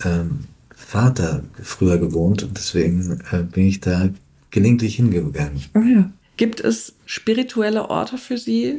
[0.05, 4.09] ähm, Vater früher gewohnt und deswegen äh, bin ich da
[4.49, 5.61] gelegentlich hingegangen.
[5.73, 6.09] Ah, ja.
[6.37, 8.77] Gibt es spirituelle Orte für Sie?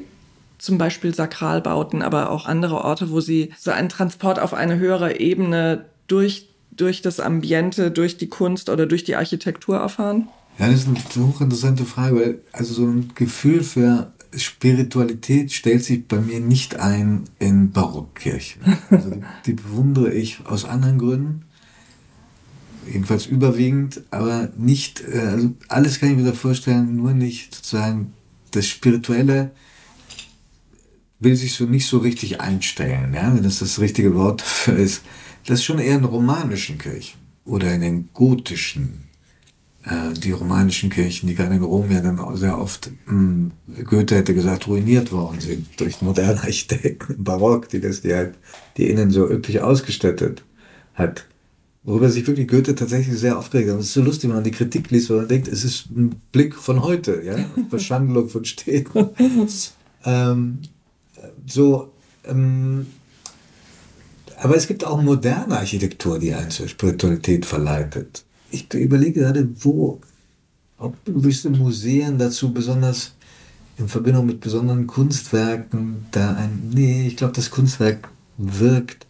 [0.61, 5.19] Zum Beispiel Sakralbauten, aber auch andere Orte, wo Sie so einen Transport auf eine höhere
[5.19, 10.29] Ebene durch, durch das Ambiente, durch die Kunst oder durch die Architektur erfahren?
[10.59, 16.07] Ja, das ist eine hochinteressante Frage, weil also so ein Gefühl für Spiritualität stellt sich
[16.07, 18.63] bei mir nicht ein in Barockkirchen.
[18.91, 21.47] Also die, die bewundere ich aus anderen Gründen,
[22.87, 28.13] jedenfalls überwiegend, aber nicht, äh, also alles kann ich mir da vorstellen, nur nicht sozusagen
[28.51, 29.53] das Spirituelle
[31.21, 35.03] will sich so nicht so richtig einstellen, ja, wenn das das richtige Wort dafür ist.
[35.47, 39.05] Das ist schon eher in romanischen Kirchen oder in den gotischen
[39.85, 43.51] äh, die romanischen Kirchen, die gerade in Rom ja dann sehr oft, mh,
[43.85, 48.35] Goethe hätte gesagt, ruiniert worden sind durch moderne Architekten Barock, die das die halt
[48.77, 50.45] die innen so üppig ausgestattet
[50.95, 51.27] hat.
[51.83, 53.79] Worüber sich wirklich Goethe tatsächlich sehr aufgeregt hat.
[53.79, 56.21] Das ist so lustig, wenn man die Kritik liest, weil man denkt, es ist ein
[56.31, 57.37] Blick von heute, ja,
[57.71, 59.09] Verschandlung von Städten.
[60.05, 60.59] ähm,
[61.47, 61.93] so,
[62.25, 62.87] ähm,
[64.37, 68.25] aber es gibt auch moderne Architektur, die einen zur Spiritualität verleitet.
[68.51, 70.01] Ich überlege gerade, wo,
[70.79, 73.13] ob gewisse Museen dazu besonders
[73.77, 79.07] in Verbindung mit besonderen Kunstwerken da ein, nee, ich glaube, das Kunstwerk wirkt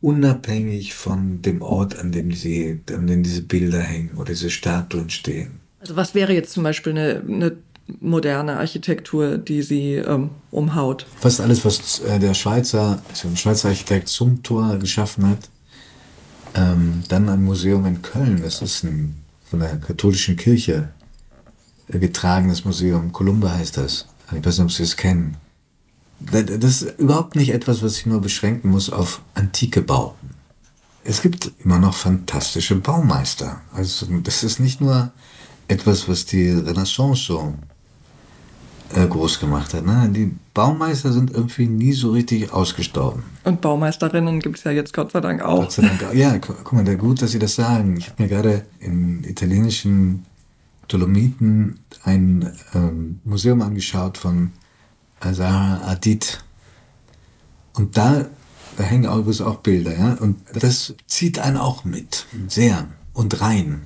[0.00, 5.10] unabhängig von dem Ort, an dem sie, an dem diese Bilder hängen oder diese Statuen
[5.10, 5.60] stehen.
[5.80, 7.56] Also was wäre jetzt zum Beispiel eine, eine
[8.00, 11.06] moderne Architektur, die Sie ähm, umhaut?
[11.18, 15.50] Fast alles, was äh, der Schweizer, also ein Schweizer Architekt Zumthor geschaffen hat,
[16.54, 19.16] ähm, dann ein Museum in Köln, das ist ein
[19.50, 20.88] von der katholischen Kirche
[21.88, 24.06] äh, getragenes Museum, Columba heißt das.
[24.32, 25.36] Ich weiß nicht, ob Sie es kennen.
[26.18, 30.30] Das das ist überhaupt nicht etwas, was ich nur beschränken muss auf antike Bauten.
[31.04, 33.60] Es gibt immer noch fantastische Baumeister.
[33.74, 35.12] Also das ist nicht nur
[35.68, 37.54] etwas, was die Renaissance so
[38.94, 39.84] äh, groß gemacht hat.
[39.86, 40.08] Ne?
[40.14, 43.22] Die Baumeister sind irgendwie nie so richtig ausgestorben.
[43.44, 45.60] Und Baumeisterinnen gibt es ja jetzt Gott sei Dank auch.
[45.62, 46.14] Gott sei Dank.
[46.14, 47.96] Ja, gu- guck mal, da gut, dass Sie das sagen.
[47.96, 50.24] Ich habe mir gerade im italienischen
[50.88, 54.52] Dolomiten ein ähm, Museum angeschaut von
[55.20, 56.44] Azara Adit.
[57.72, 58.26] Und da,
[58.76, 60.12] da hängen auch, übrigens auch Bilder, ja.
[60.14, 62.26] Und das zieht einen auch mit.
[62.48, 62.86] Sehr.
[63.14, 63.82] und rein.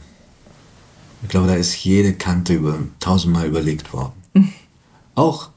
[1.23, 4.13] Ich glaube, da ist jede Kante über tausendmal überlegt worden.
[5.19, 5.51] Auch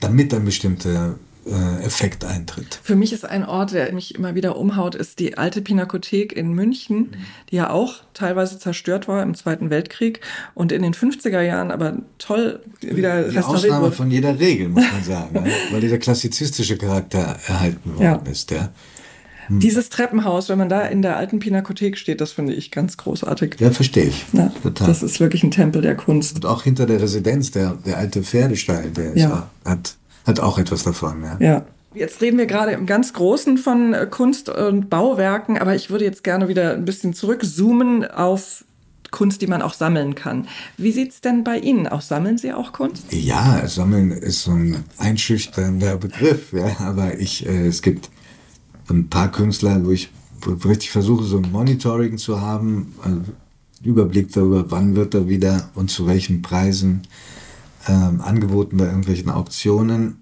[0.00, 2.78] damit ein bestimmter äh, Effekt eintritt.
[2.82, 6.52] Für mich ist ein Ort, der mich immer wieder umhaut, ist die alte Pinakothek in
[6.52, 7.16] München, mhm.
[7.50, 10.20] die ja auch teilweise zerstört war im Zweiten Weltkrieg
[10.54, 13.96] und in den 50er Jahren aber toll wieder die restauriert Ausnahme wurde.
[13.96, 15.50] von jeder Regel, muss man sagen, ne?
[15.70, 18.30] weil dieser klassizistische Charakter erhalten worden ja.
[18.30, 18.50] ist.
[18.50, 18.70] Ja.
[19.48, 19.60] Hm.
[19.60, 23.56] Dieses Treppenhaus, wenn man da in der alten Pinakothek steht, das finde ich ganz großartig.
[23.58, 24.24] Ja, verstehe ich.
[24.32, 24.88] Ja, Total.
[24.88, 26.36] Das ist wirklich ein Tempel der Kunst.
[26.36, 29.48] Und auch hinter der Residenz, der, der alte Pferdestall, der ja.
[29.64, 31.22] ist, hat, hat auch etwas davon.
[31.22, 31.36] Ja.
[31.40, 31.66] ja.
[31.94, 36.04] Jetzt reden wir gerade im ganz Großen von äh, Kunst und Bauwerken, aber ich würde
[36.04, 38.64] jetzt gerne wieder ein bisschen zurückzoomen auf
[39.12, 40.48] Kunst, die man auch sammeln kann.
[40.76, 42.08] Wie sieht es denn bei Ihnen aus?
[42.08, 43.12] Sammeln Sie auch Kunst?
[43.12, 48.10] Ja, Sammeln ist so ein einschüchternder Begriff, ja, aber ich, äh, es gibt
[48.90, 50.10] ein paar Künstler, wo ich
[50.46, 53.22] richtig versuche, so ein Monitoring zu haben, also
[53.82, 57.02] Überblick darüber, wann wird er wieder und zu welchen Preisen
[57.86, 60.16] ähm, angeboten bei irgendwelchen Auktionen.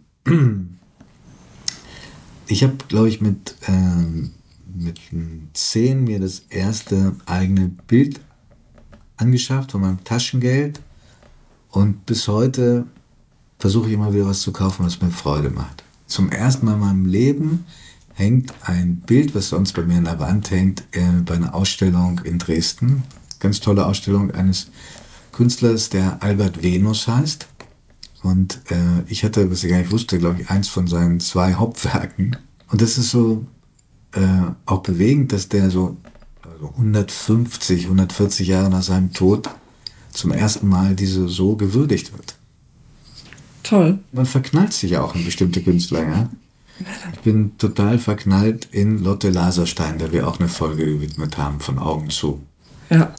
[2.49, 4.33] Ich habe, glaube ich, mit, ähm,
[4.75, 5.01] mit
[5.55, 8.21] zehn mir das erste eigene Bild
[9.17, 10.81] angeschafft von meinem Taschengeld
[11.71, 12.87] und bis heute
[13.59, 15.85] versuche ich immer wieder was zu kaufen, was mir Freude macht.
[16.07, 17.65] Zum ersten Mal in meinem Leben
[18.15, 22.21] hängt ein Bild, was sonst bei mir an der Wand hängt, äh, bei einer Ausstellung
[22.25, 23.05] in Dresden.
[23.41, 24.69] Ganz tolle Ausstellung eines
[25.33, 27.47] Künstlers, der Albert Venus heißt.
[28.23, 31.55] Und äh, ich hatte, was ich gar nicht wusste, glaube ich, eins von seinen zwei
[31.55, 32.37] Hauptwerken.
[32.71, 33.45] Und das ist so
[34.13, 34.21] äh,
[34.67, 35.97] auch bewegend, dass der so
[36.43, 39.49] also 150, 140 Jahre nach seinem Tod
[40.13, 42.37] zum ersten Mal diese so gewürdigt wird.
[43.63, 43.99] Toll.
[44.13, 46.29] Man verknallt sich ja auch in bestimmte Künstler, ja.
[47.13, 51.79] Ich bin total verknallt in Lotte Laserstein, der wir auch eine Folge gewidmet haben, von
[51.79, 52.43] Augen zu.
[52.91, 53.15] Ja,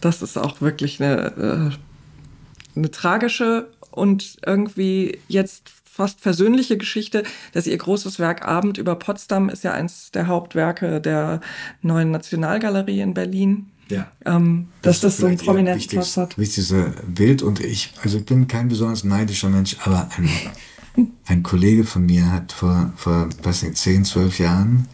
[0.00, 1.72] das ist auch wirklich eine,
[2.74, 8.94] äh, eine tragische und irgendwie jetzt fast versöhnliche Geschichte, dass ihr großes Werk Abend über
[8.94, 11.40] Potsdam ist ja eins der Hauptwerke der
[11.82, 13.66] neuen Nationalgalerie in Berlin.
[13.88, 14.10] Ja.
[14.24, 16.38] Ähm, dass das, das so einen prominenten Platz hat.
[16.38, 20.30] Wichtigste Bild und ich, also ich bin kein besonders neidischer Mensch, aber ein
[21.26, 24.88] ein Kollege von mir hat vor, vor weiß nicht, 10, 12 Jahren,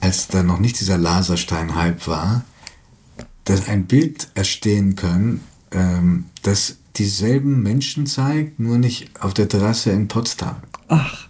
[0.00, 2.44] als da noch nicht dieser Laserstein-Hype war,
[3.44, 9.90] dass ein Bild erstehen können, ähm, das dieselben Menschen zeigt, nur nicht auf der Terrasse
[9.90, 10.56] in Potsdam.
[10.88, 11.28] Ach.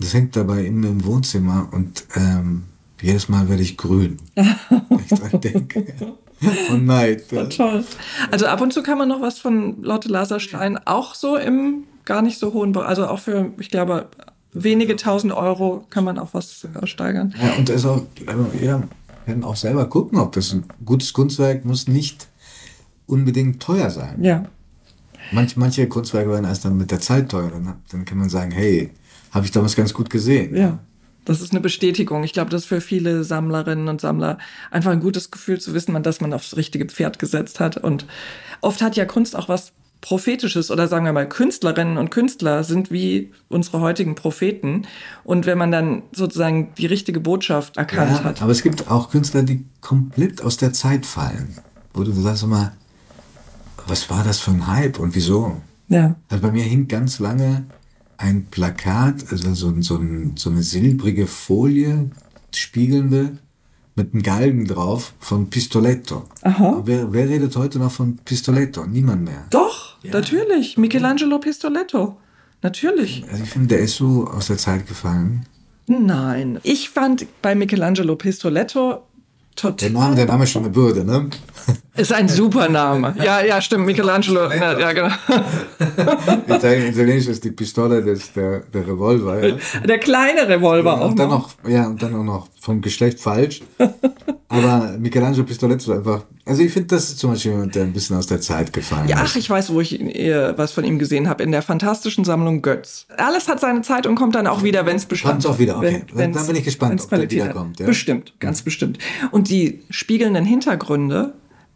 [0.00, 2.64] Das hängt dabei immer im Wohnzimmer und ähm,
[3.00, 5.86] jedes Mal werde ich grün, wenn ich dran denke.
[6.68, 7.32] Von Neid.
[7.32, 7.46] Ja.
[7.46, 7.84] Toll.
[8.30, 12.22] Also ab und zu kann man noch was von Lotte Laserstein auch so im gar
[12.22, 14.08] nicht so hohen, also auch für, ich glaube,
[14.52, 17.34] wenige tausend Euro kann man auch was steigern.
[17.40, 18.06] Ja, und also,
[18.58, 18.82] jeder
[19.26, 22.28] kann auch selber gucken, ob das ein gutes Kunstwerk muss nicht
[23.06, 24.24] unbedingt teuer sein.
[24.24, 24.46] Ja.
[25.32, 27.50] Manch, manche Kunstwerke werden erst dann mit der Zeit teuer.
[27.50, 28.90] Dann, dann kann man sagen, hey,
[29.30, 30.56] habe ich damals ganz gut gesehen.
[30.56, 30.78] Ja.
[31.26, 32.24] Das ist eine Bestätigung.
[32.24, 34.38] Ich glaube, das ist für viele Sammlerinnen und Sammler
[34.70, 37.76] einfach ein gutes Gefühl zu wissen, dass man aufs richtige Pferd gesetzt hat.
[37.76, 38.06] Und
[38.62, 42.90] oft hat ja Kunst auch was prophetisches oder sagen wir mal Künstlerinnen und Künstler sind
[42.90, 44.86] wie unsere heutigen Propheten
[45.24, 48.42] und wenn man dann sozusagen die richtige Botschaft erkannt ja, hat.
[48.42, 51.56] Aber es gibt auch Künstler, die komplett aus der Zeit fallen,
[51.94, 52.72] wo du sagst immer,
[53.86, 55.60] was war das für ein Hype und wieso?
[55.88, 56.16] Ja.
[56.28, 57.64] Also bei mir hing ganz lange
[58.18, 60.00] ein Plakat, also so, so,
[60.36, 62.10] so eine silbrige Folie,
[62.54, 63.38] spiegelnde,
[63.98, 66.24] mit einem Galgen drauf von Pistoletto.
[66.42, 66.82] Aha.
[66.86, 68.86] Wer, wer, redet heute noch von Pistoletto?
[68.86, 69.44] Niemand mehr.
[69.50, 70.12] Doch, ja.
[70.12, 70.78] natürlich.
[70.78, 72.16] Michelangelo Pistoletto.
[72.62, 73.24] Natürlich.
[73.30, 75.44] Also ich finde, der ist so aus der Zeit gefallen.
[75.86, 76.58] Nein.
[76.62, 79.02] Ich fand bei Michelangelo Pistoletto
[79.58, 79.90] total.
[79.90, 81.28] Der Name, der Name ist schon eine Bürde, ne?
[81.96, 83.14] Ist ein super Name.
[83.22, 83.84] Ja, ja, stimmt.
[83.84, 84.50] Michelangelo.
[84.52, 85.14] Ja, ja genau.
[86.46, 89.46] Italienisch ist die Pistole des, der, der Revolver.
[89.46, 89.56] Ja.
[89.84, 91.10] Der kleine Revolver ja, auch.
[91.10, 91.50] Und dann noch.
[91.66, 93.62] Ja, und dann auch noch vom Geschlecht falsch.
[94.48, 96.22] Aber Michelangelo Pistoletto einfach.
[96.46, 99.06] Also ich finde, das ist zum Beispiel jemand, der ein bisschen aus der Zeit gefallen
[99.06, 99.32] ja, ist.
[99.32, 101.42] Ach, ich weiß, wo ich äh, was von ihm gesehen habe.
[101.42, 103.06] In der fantastischen Sammlung Götz.
[103.18, 105.42] Alles hat seine Zeit und kommt dann auch wieder, wenn es bestand.
[105.42, 106.04] Kommt auch wieder, okay.
[106.14, 107.78] Wenn, dann bin ich gespannt, ob der wiederkommt.
[107.80, 107.86] Ja?
[107.86, 108.98] Bestimmt, ganz bestimmt.
[109.30, 111.34] Und die spiegelnden Hintergründe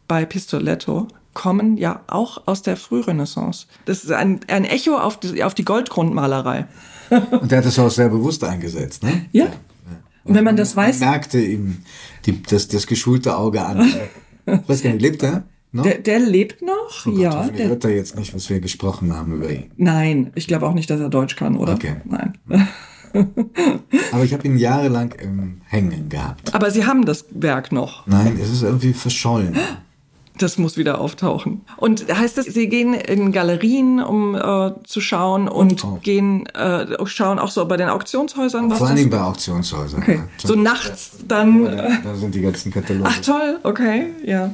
[0.08, 3.66] bei Pistoletto kommen ja auch aus der Frührenaissance.
[3.87, 6.66] Das ist ein, ein Echo auf die, auf die Goldgrundmalerei.
[7.11, 9.26] Und der hat das auch sehr bewusst eingesetzt, ne?
[9.32, 9.46] Ja.
[9.46, 9.52] ja.
[10.24, 11.00] Und wenn man das weiß.
[11.00, 11.78] Man merkte ihm
[12.26, 13.92] die, das, das geschulte Auge an.
[14.46, 15.44] ich weiß gar nicht, lebt er?
[15.74, 15.82] No?
[15.82, 17.48] Der, der, lebt noch, oh Gott, ja.
[17.48, 19.70] Der hört er jetzt nicht, was wir gesprochen haben über ihn.
[19.78, 21.72] Nein, ich glaube auch nicht, dass er Deutsch kann, oder?
[21.72, 21.96] Okay.
[22.04, 22.35] Nein.
[24.12, 26.55] Aber ich habe ihn jahrelang im Hängen gehabt.
[26.55, 28.07] Aber Sie haben das Werk noch.
[28.07, 29.57] Nein, es ist irgendwie verschollen.
[30.38, 31.61] Das muss wieder auftauchen.
[31.77, 36.01] Und heißt das, Sie gehen in Galerien, um äh, zu schauen und auch.
[36.01, 38.70] gehen, äh, schauen auch so bei den Auktionshäusern?
[38.70, 40.01] was Vor allen Dingen bei Auktionshäusern.
[40.03, 40.16] Okay.
[40.16, 40.25] ja.
[40.48, 41.66] So nachts dann.
[41.66, 43.09] Äh, Da sind die ganzen Kataloge.
[43.09, 44.53] ach toll, okay, ja.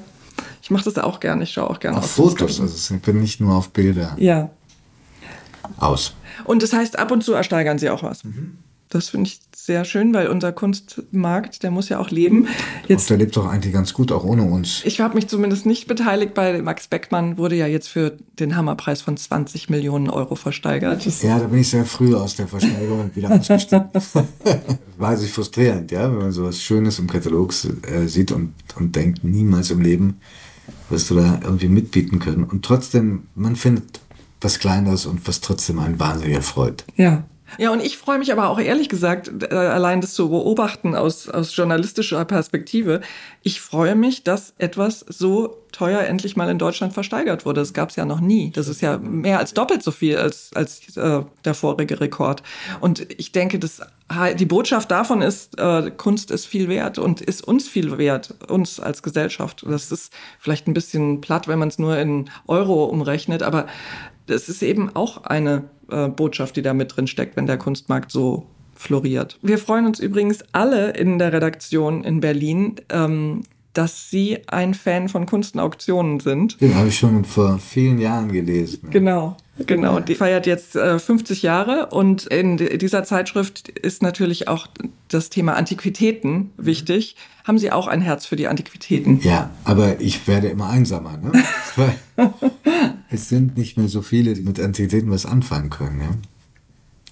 [0.61, 1.45] Ich mache das auch gerne.
[1.45, 2.53] Ich schaue auch gerne auf Auktionsgalerie.
[2.55, 4.51] Fotos, also ich bin nicht nur auf Bilder Ja.
[5.79, 6.15] Aus.
[6.45, 8.25] Und das heißt, ab und zu ersteigern Sie auch was.
[8.25, 8.59] Mhm.
[8.91, 12.45] Das finde ich sehr schön, weil unser Kunstmarkt, der muss ja auch leben.
[12.45, 12.49] Und
[12.89, 14.81] Jetzt, der lebt doch eigentlich ganz gut, auch ohne uns.
[14.87, 19.03] ich habe mich zumindest nicht beteiligt bei Max Beckmann, wurde ja jetzt für den Hammerpreis
[19.03, 21.05] von 20 Millionen Euro versteigert.
[21.05, 23.91] Das, Ja, da bin ich sehr früh aus der Versteigerung wieder ausgestiegen.
[24.97, 27.53] War sich frustrierend, ja, wenn man so was Schönes im Katalog
[27.83, 30.19] äh, sieht und, und denkt, niemals im Leben
[30.89, 32.45] wirst du da irgendwie mitbieten können.
[32.45, 34.01] Und trotzdem, man findet
[34.41, 36.85] was Kleineres und was trotzdem einen wahnsinnig erfreut.
[36.97, 37.25] Ja.
[37.57, 41.29] Ja, und ich freue mich aber auch ehrlich gesagt, äh, allein das zu beobachten aus,
[41.29, 43.01] aus journalistischer Perspektive.
[43.43, 47.61] Ich freue mich, dass etwas so teuer endlich mal in Deutschland versteigert wurde.
[47.61, 48.51] Das gab es ja noch nie.
[48.51, 52.43] Das ist ja mehr als doppelt so viel als, als äh, der vorige Rekord.
[52.81, 53.81] Und ich denke, das,
[54.39, 58.79] die Botschaft davon ist, äh, Kunst ist viel wert und ist uns viel wert, uns
[58.79, 59.65] als Gesellschaft.
[59.67, 63.67] Das ist vielleicht ein bisschen platt, wenn man es nur in Euro umrechnet, aber
[64.29, 68.11] das ist eben auch eine äh, Botschaft, die da mit drin steckt, wenn der Kunstmarkt
[68.11, 69.39] so floriert.
[69.43, 73.43] Wir freuen uns übrigens alle in der Redaktion in Berlin, ähm,
[73.75, 76.61] dass Sie ein Fan von Kunst und Auktionen sind.
[76.61, 78.89] Den habe ich schon vor vielen Jahren gelesen.
[78.91, 79.37] Genau.
[79.67, 84.69] Genau, die feiert jetzt äh, 50 Jahre und in di- dieser Zeitschrift ist natürlich auch
[85.09, 87.17] das Thema Antiquitäten wichtig.
[87.45, 89.19] Haben Sie auch ein Herz für die Antiquitäten?
[89.21, 91.17] Ja, aber ich werde immer einsamer.
[91.17, 91.33] Ne?
[91.77, 91.95] Weil
[93.11, 96.01] es sind nicht mehr so viele, die mit Antiquitäten was anfangen können.
[96.01, 96.11] Ja?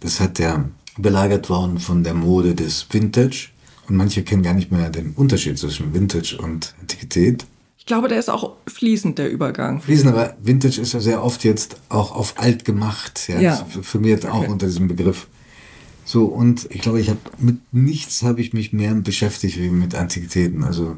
[0.00, 0.66] Das hat ja
[0.98, 3.48] belagert worden von der Mode des Vintage.
[3.88, 7.46] Und manche kennen gar nicht mehr den Unterschied zwischen Vintage und Antiquität.
[7.78, 9.80] Ich glaube, der ist auch fließend, der Übergang.
[9.80, 13.28] Fließen, aber Vintage ist ja sehr oft jetzt auch auf alt gemacht.
[13.28, 13.66] Ja, Ja.
[13.74, 15.28] Das firmiert auch unter diesem Begriff.
[16.04, 19.94] So, und ich glaube, ich habe mit nichts habe ich mich mehr beschäftigt wie mit
[19.94, 20.64] Antiquitäten.
[20.64, 20.96] Also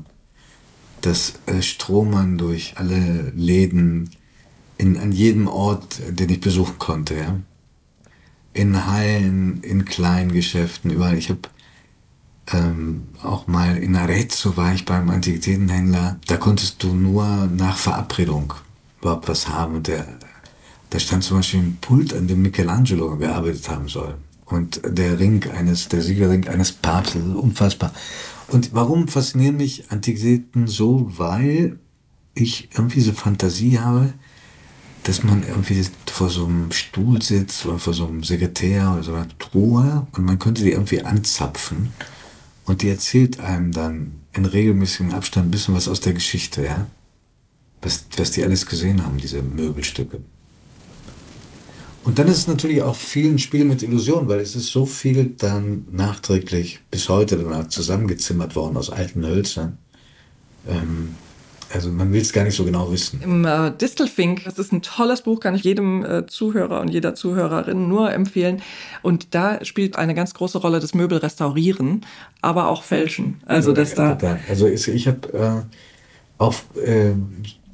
[1.00, 4.10] das äh, Stromern durch alle Läden
[4.78, 7.36] in, an jedem Ort, den ich besuchen konnte, ja.
[8.54, 11.16] In Hallen, in kleinen Geschäften, überall.
[11.18, 11.40] Ich habe
[12.52, 16.18] ähm, auch mal in Arezzo war ich beim Antiquitätenhändler.
[16.26, 18.54] Da konntest du nur nach Verabredung
[19.00, 19.76] überhaupt was haben.
[19.76, 20.06] Und der,
[20.90, 24.14] da stand zum Beispiel ein Pult, an dem Michelangelo gearbeitet haben soll.
[24.46, 27.92] Und der Ring eines, der Siegerring eines Papstes, unfassbar.
[28.48, 31.12] Und warum faszinieren mich Antiquitäten so?
[31.16, 31.78] Weil
[32.34, 34.14] ich irgendwie diese Fantasie habe,
[35.04, 39.12] dass man irgendwie vor so einem Stuhl sitzt oder vor so einem Sekretär oder so
[39.14, 41.92] einer Truhe und man könnte die irgendwie anzapfen
[42.68, 46.86] und die erzählt einem dann in regelmäßigem Abstand ein bisschen was aus der Geschichte, ja.
[47.80, 50.20] Was, was die alles gesehen haben, diese Möbelstücke.
[52.04, 54.84] Und dann ist es natürlich auch viel ein Spiel mit Illusionen, weil es ist so
[54.86, 59.78] viel dann nachträglich bis heute danach zusammengezimmert worden aus alten Hölzern.
[60.66, 61.14] Ähm,
[61.72, 63.20] also man will es gar nicht so genau wissen.
[63.22, 67.14] Im äh, Distelfink, das ist ein tolles Buch, kann ich jedem äh, Zuhörer und jeder
[67.14, 68.62] Zuhörerin nur empfehlen.
[69.02, 72.06] Und da spielt eine ganz große Rolle das Möbel restaurieren,
[72.40, 73.40] aber auch fälschen.
[73.46, 74.14] Also das da.
[74.14, 74.40] Total.
[74.48, 75.32] Also ich, ich habe
[75.68, 76.54] äh, auch
[76.84, 77.12] äh,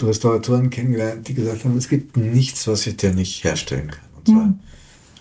[0.03, 4.09] Restauratoren kennengelernt, die gesagt haben, es gibt nichts, was ich dir nicht herstellen kann.
[4.17, 4.55] Und zwar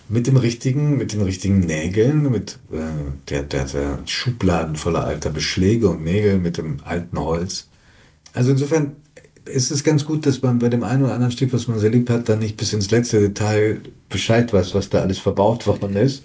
[0.08, 2.76] mit dem richtigen, mit den richtigen Nägeln, mit äh,
[3.30, 7.68] der, der, der Schubladen voller alter Beschläge und Nägel mit dem alten Holz.
[8.34, 8.96] Also insofern
[9.46, 11.90] ist es ganz gut, dass man bei dem einen oder anderen Stück, was man sehr
[11.90, 15.96] lieb hat, dann nicht bis ins letzte Detail Bescheid weiß, was da alles verbaut worden
[15.96, 16.22] ist.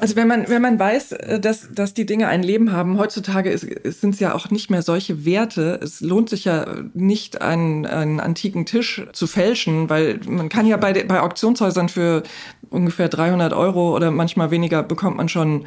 [0.00, 3.56] Also wenn man, wenn man weiß, äh, dass, dass die Dinge ein Leben haben, heutzutage
[3.56, 5.80] sind es ja auch nicht mehr solche Werte.
[5.82, 10.76] Es lohnt sich ja nicht, einen, einen antiken Tisch zu fälschen, weil man kann ja
[10.76, 12.22] bei, bei Auktionshäusern für
[12.70, 15.66] ungefähr 300 Euro oder manchmal weniger bekommt man schon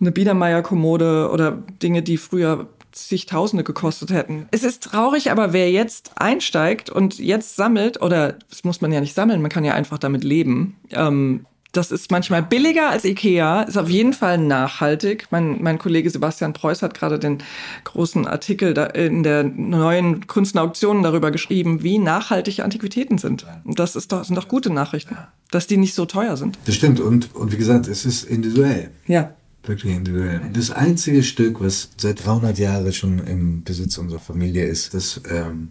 [0.00, 2.68] eine Biedermeier-Kommode oder Dinge, die früher
[3.06, 4.48] zigtausende gekostet hätten.
[4.50, 9.00] Es ist traurig, aber wer jetzt einsteigt und jetzt sammelt, oder das muss man ja
[9.00, 13.62] nicht sammeln, man kann ja einfach damit leben, ähm, das ist manchmal billiger als Ikea,
[13.62, 15.26] ist auf jeden Fall nachhaltig.
[15.30, 17.38] Mein, mein Kollege Sebastian Preuß hat gerade den
[17.84, 23.46] großen Artikel in der neuen Kunst und Auktionen darüber geschrieben, wie nachhaltig Antiquitäten sind.
[23.64, 25.16] Und das ist doch, sind doch gute Nachrichten,
[25.50, 26.58] dass die nicht so teuer sind.
[26.64, 27.00] Das stimmt.
[27.00, 28.90] Und, und wie gesagt, es ist individuell.
[29.06, 29.34] Ja.
[29.68, 30.40] Wirklich individuell.
[30.54, 35.68] Das einzige Stück, was seit 300 Jahren schon im Besitz unserer Familie ist, das ähm,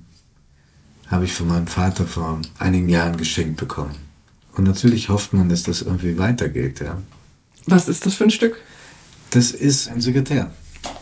[1.08, 3.96] habe ich von meinem Vater vor einigen Jahren geschenkt bekommen.
[4.56, 6.80] Und natürlich hofft man, dass das irgendwie weitergeht.
[6.80, 7.02] Ja.
[7.66, 8.62] Was ist das für ein Stück?
[9.32, 10.52] Das ist ein Sekretär.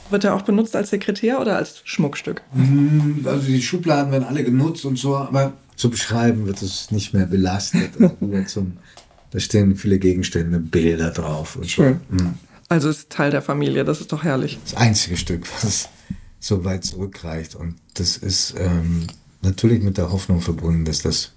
[0.10, 2.44] Wird er auch benutzt als Sekretär oder als Schmuckstück?
[2.54, 7.14] Hm, also die Schubladen werden alle genutzt und so, aber zum Beschreiben wird es nicht
[7.14, 7.92] mehr belastet.
[8.00, 8.78] Also zum,
[9.32, 11.58] da stehen viele Gegenstände, Bilder drauf.
[11.58, 12.00] Und Schön.
[12.18, 12.26] So.
[12.68, 14.58] Also ist Teil der Familie, das ist doch herrlich.
[14.64, 15.90] Das einzige Stück, was
[16.40, 17.56] so weit zurückreicht.
[17.56, 19.08] Und das ist ähm,
[19.42, 21.34] natürlich mit der Hoffnung verbunden, dass das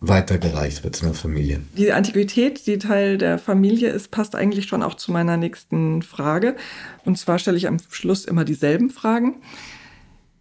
[0.00, 1.60] weitergereicht wird in der Familie.
[1.76, 6.56] Die Antiquität, die Teil der Familie ist, passt eigentlich schon auch zu meiner nächsten Frage.
[7.04, 9.36] Und zwar stelle ich am Schluss immer dieselben Fragen.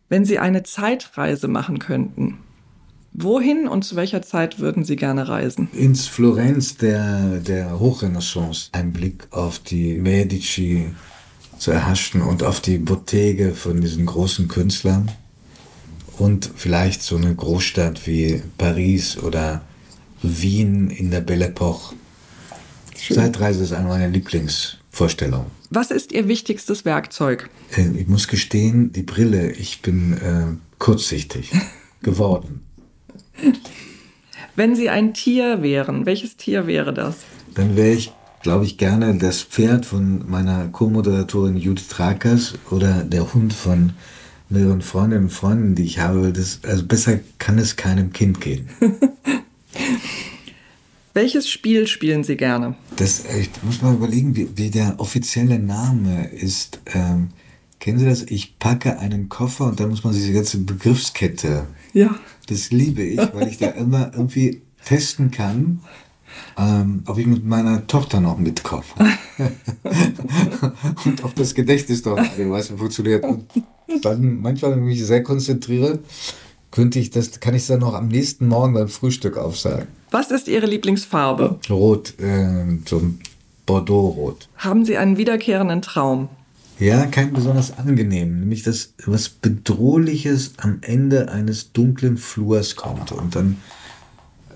[0.09, 2.39] Wenn Sie eine Zeitreise machen könnten,
[3.17, 5.69] wohin und zu welcher Zeit würden Sie gerne reisen?
[5.73, 8.69] Ins Florenz der, der Hochrenaissance.
[8.71, 10.87] Ein Blick auf die Medici
[11.57, 15.11] zu erhaschen und auf die Bottege von diesen großen Künstlern
[16.17, 19.61] und vielleicht so eine Großstadt wie Paris oder
[20.21, 21.95] Wien in der Belle Epoque.
[23.13, 25.47] Zeitreise ist eine meiner Lieblingsvorstellungen.
[25.69, 27.49] Was ist Ihr wichtigstes Werkzeug?
[27.75, 29.51] Äh, ich muss gestehen, die Brille.
[29.51, 30.45] Ich bin äh,
[30.79, 31.51] kurzsichtig
[32.01, 32.61] geworden.
[34.55, 37.17] Wenn Sie ein Tier wären, welches Tier wäre das?
[37.53, 43.33] Dann wäre ich, glaube ich, gerne das Pferd von meiner Co-Moderatorin Judith Rakers oder der
[43.33, 43.93] Hund von
[44.49, 46.31] mehreren Freundinnen und Freunden, die ich habe.
[46.31, 48.69] Das, also besser kann es keinem Kind gehen.
[51.13, 52.75] Welches Spiel spielen Sie gerne?
[52.97, 56.81] Das, ich muss mal überlegen, wie, wie der offizielle Name ist.
[56.93, 57.29] Ähm,
[57.85, 58.23] kennen Sie das?
[58.23, 61.67] Ich packe einen Koffer und dann muss man diese ganze Begriffskette.
[61.93, 62.15] Ja.
[62.47, 65.81] Das liebe ich, weil ich da immer irgendwie testen kann,
[66.57, 68.83] ähm, ob ich mit meiner Tochter noch mitkomme.
[71.05, 73.23] und ob das Gedächtnis doch einigermaßen funktioniert.
[73.23, 73.45] Und
[74.01, 75.99] dann manchmal, wenn ich mich sehr konzentriere,
[76.71, 79.85] könnte ich das, kann ich es dann noch am nächsten Morgen beim Frühstück aufsagen.
[80.09, 81.59] Was ist Ihre Lieblingsfarbe?
[81.69, 83.19] Rot, äh, so ein
[83.67, 84.49] Bordeaux-Rot.
[84.57, 86.29] Haben Sie einen wiederkehrenden Traum?
[86.79, 88.39] Ja, kein besonders angenehm.
[88.41, 93.11] Nämlich, dass was Bedrohliches am Ende eines dunklen Flurs kommt.
[93.11, 93.57] Und dann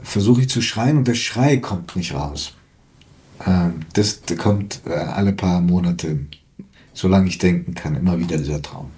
[0.04, 2.56] versuche ich zu schreien und der Schrei kommt nicht raus.
[3.46, 6.20] Ähm, das kommt äh, alle paar Monate,
[6.94, 8.92] solange ich denken kann, immer wieder dieser Traum.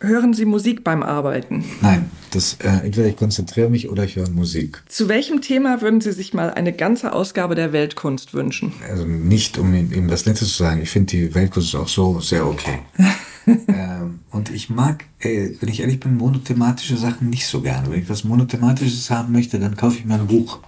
[0.00, 1.64] Hören Sie Musik beim Arbeiten?
[1.80, 4.82] Nein, das, äh, entweder ich konzentriere mich oder ich höre Musik.
[4.88, 8.72] Zu welchem Thema würden Sie sich mal eine ganze Ausgabe der Weltkunst wünschen?
[8.88, 10.82] Also nicht, um Ihnen was Nettes zu sagen.
[10.82, 12.80] Ich finde die Weltkunst auch so sehr okay.
[13.46, 17.90] ähm, und ich mag, äh, wenn ich ehrlich bin, monothematische Sachen nicht so gerne.
[17.90, 20.60] Wenn ich was monothematisches haben möchte, dann kaufe ich mir ein Buch.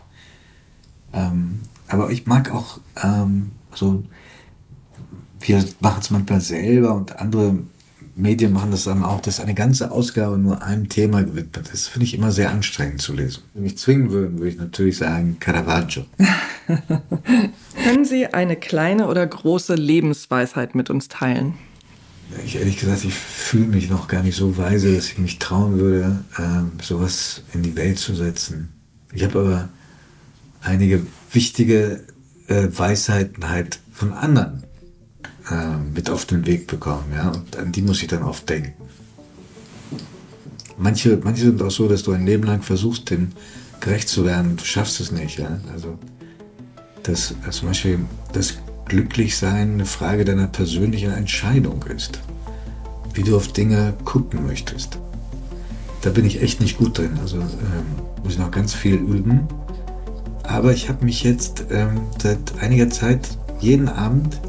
[1.12, 4.04] Ähm, aber ich mag auch ähm, so,
[5.40, 7.58] wir machen es manchmal selber und andere
[8.18, 11.88] Medien machen das dann auch, dass eine ganze Ausgabe nur einem Thema gewidmet ist.
[11.88, 13.42] finde ich immer sehr anstrengend zu lesen.
[13.52, 16.06] Wenn mich zwingen würden, würde ich natürlich sagen Caravaggio.
[17.84, 21.54] Können Sie eine kleine oder große Lebensweisheit mit uns teilen?
[22.44, 25.78] Ich ehrlich gesagt, ich fühle mich noch gar nicht so weise, dass ich mich trauen
[25.78, 28.70] würde, äh, sowas in die Welt zu setzen.
[29.12, 29.68] Ich habe aber
[30.62, 32.02] einige wichtige
[32.48, 34.65] äh, Weisheiten halt von anderen
[35.50, 37.12] äh, mit auf den Weg bekommen.
[37.14, 37.30] Ja?
[37.30, 38.72] Und an die muss ich dann oft denken.
[40.78, 43.32] Manche, manche sind auch so, dass du ein Leben lang versuchst, dem
[43.80, 45.38] gerecht zu werden du schaffst es nicht.
[45.38, 45.58] Ja?
[45.72, 45.98] Also,
[47.02, 48.00] dass, dass zum Beispiel
[48.32, 48.54] das
[48.86, 52.20] Glücklichsein eine Frage deiner persönlichen Entscheidung ist.
[53.14, 54.98] Wie du auf Dinge gucken möchtest.
[56.02, 57.18] Da bin ich echt nicht gut drin.
[57.20, 57.46] Also ähm,
[58.22, 59.48] muss ich noch ganz viel üben.
[60.42, 64.40] Aber ich habe mich jetzt ähm, seit einiger Zeit jeden Abend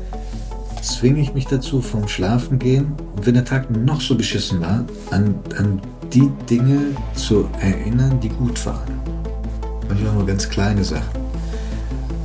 [0.87, 4.85] zwinge ich mich dazu vom Schlafen gehen und wenn der Tag noch so beschissen war,
[5.11, 5.81] an, an
[6.13, 6.79] die Dinge
[7.13, 8.99] zu erinnern, die gut waren.
[9.87, 11.21] Manchmal nur ganz kleine Sachen.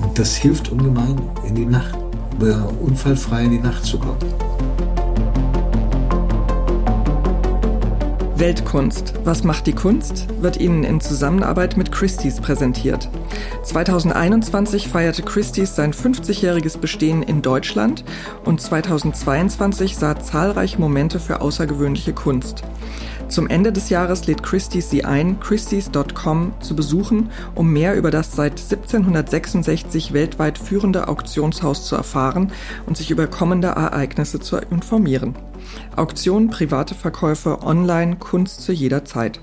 [0.01, 1.97] Und das hilft ungemein, in die Nacht,
[2.41, 4.19] äh, unfallfrei in die Nacht zu kommen.
[8.43, 9.14] Weltkunst.
[9.22, 10.26] Was macht die Kunst?
[10.43, 13.09] wird Ihnen in Zusammenarbeit mit Christie's präsentiert.
[13.62, 18.03] 2021 feierte Christie's sein 50-jähriges Bestehen in Deutschland
[18.45, 22.64] und 2022 sah zahlreiche Momente für außergewöhnliche Kunst.
[23.33, 28.37] Zum Ende des Jahres lädt Christie's Sie ein, christie's.com zu besuchen, um mehr über das
[28.37, 32.53] seit 1766 weltweit führende Auktionshaus zu erfahren
[32.85, 35.35] und sich über kommende Ereignisse zu informieren.
[35.97, 39.41] Auktionen, private Verkäufe, online, Kunst zu jeder Zeit.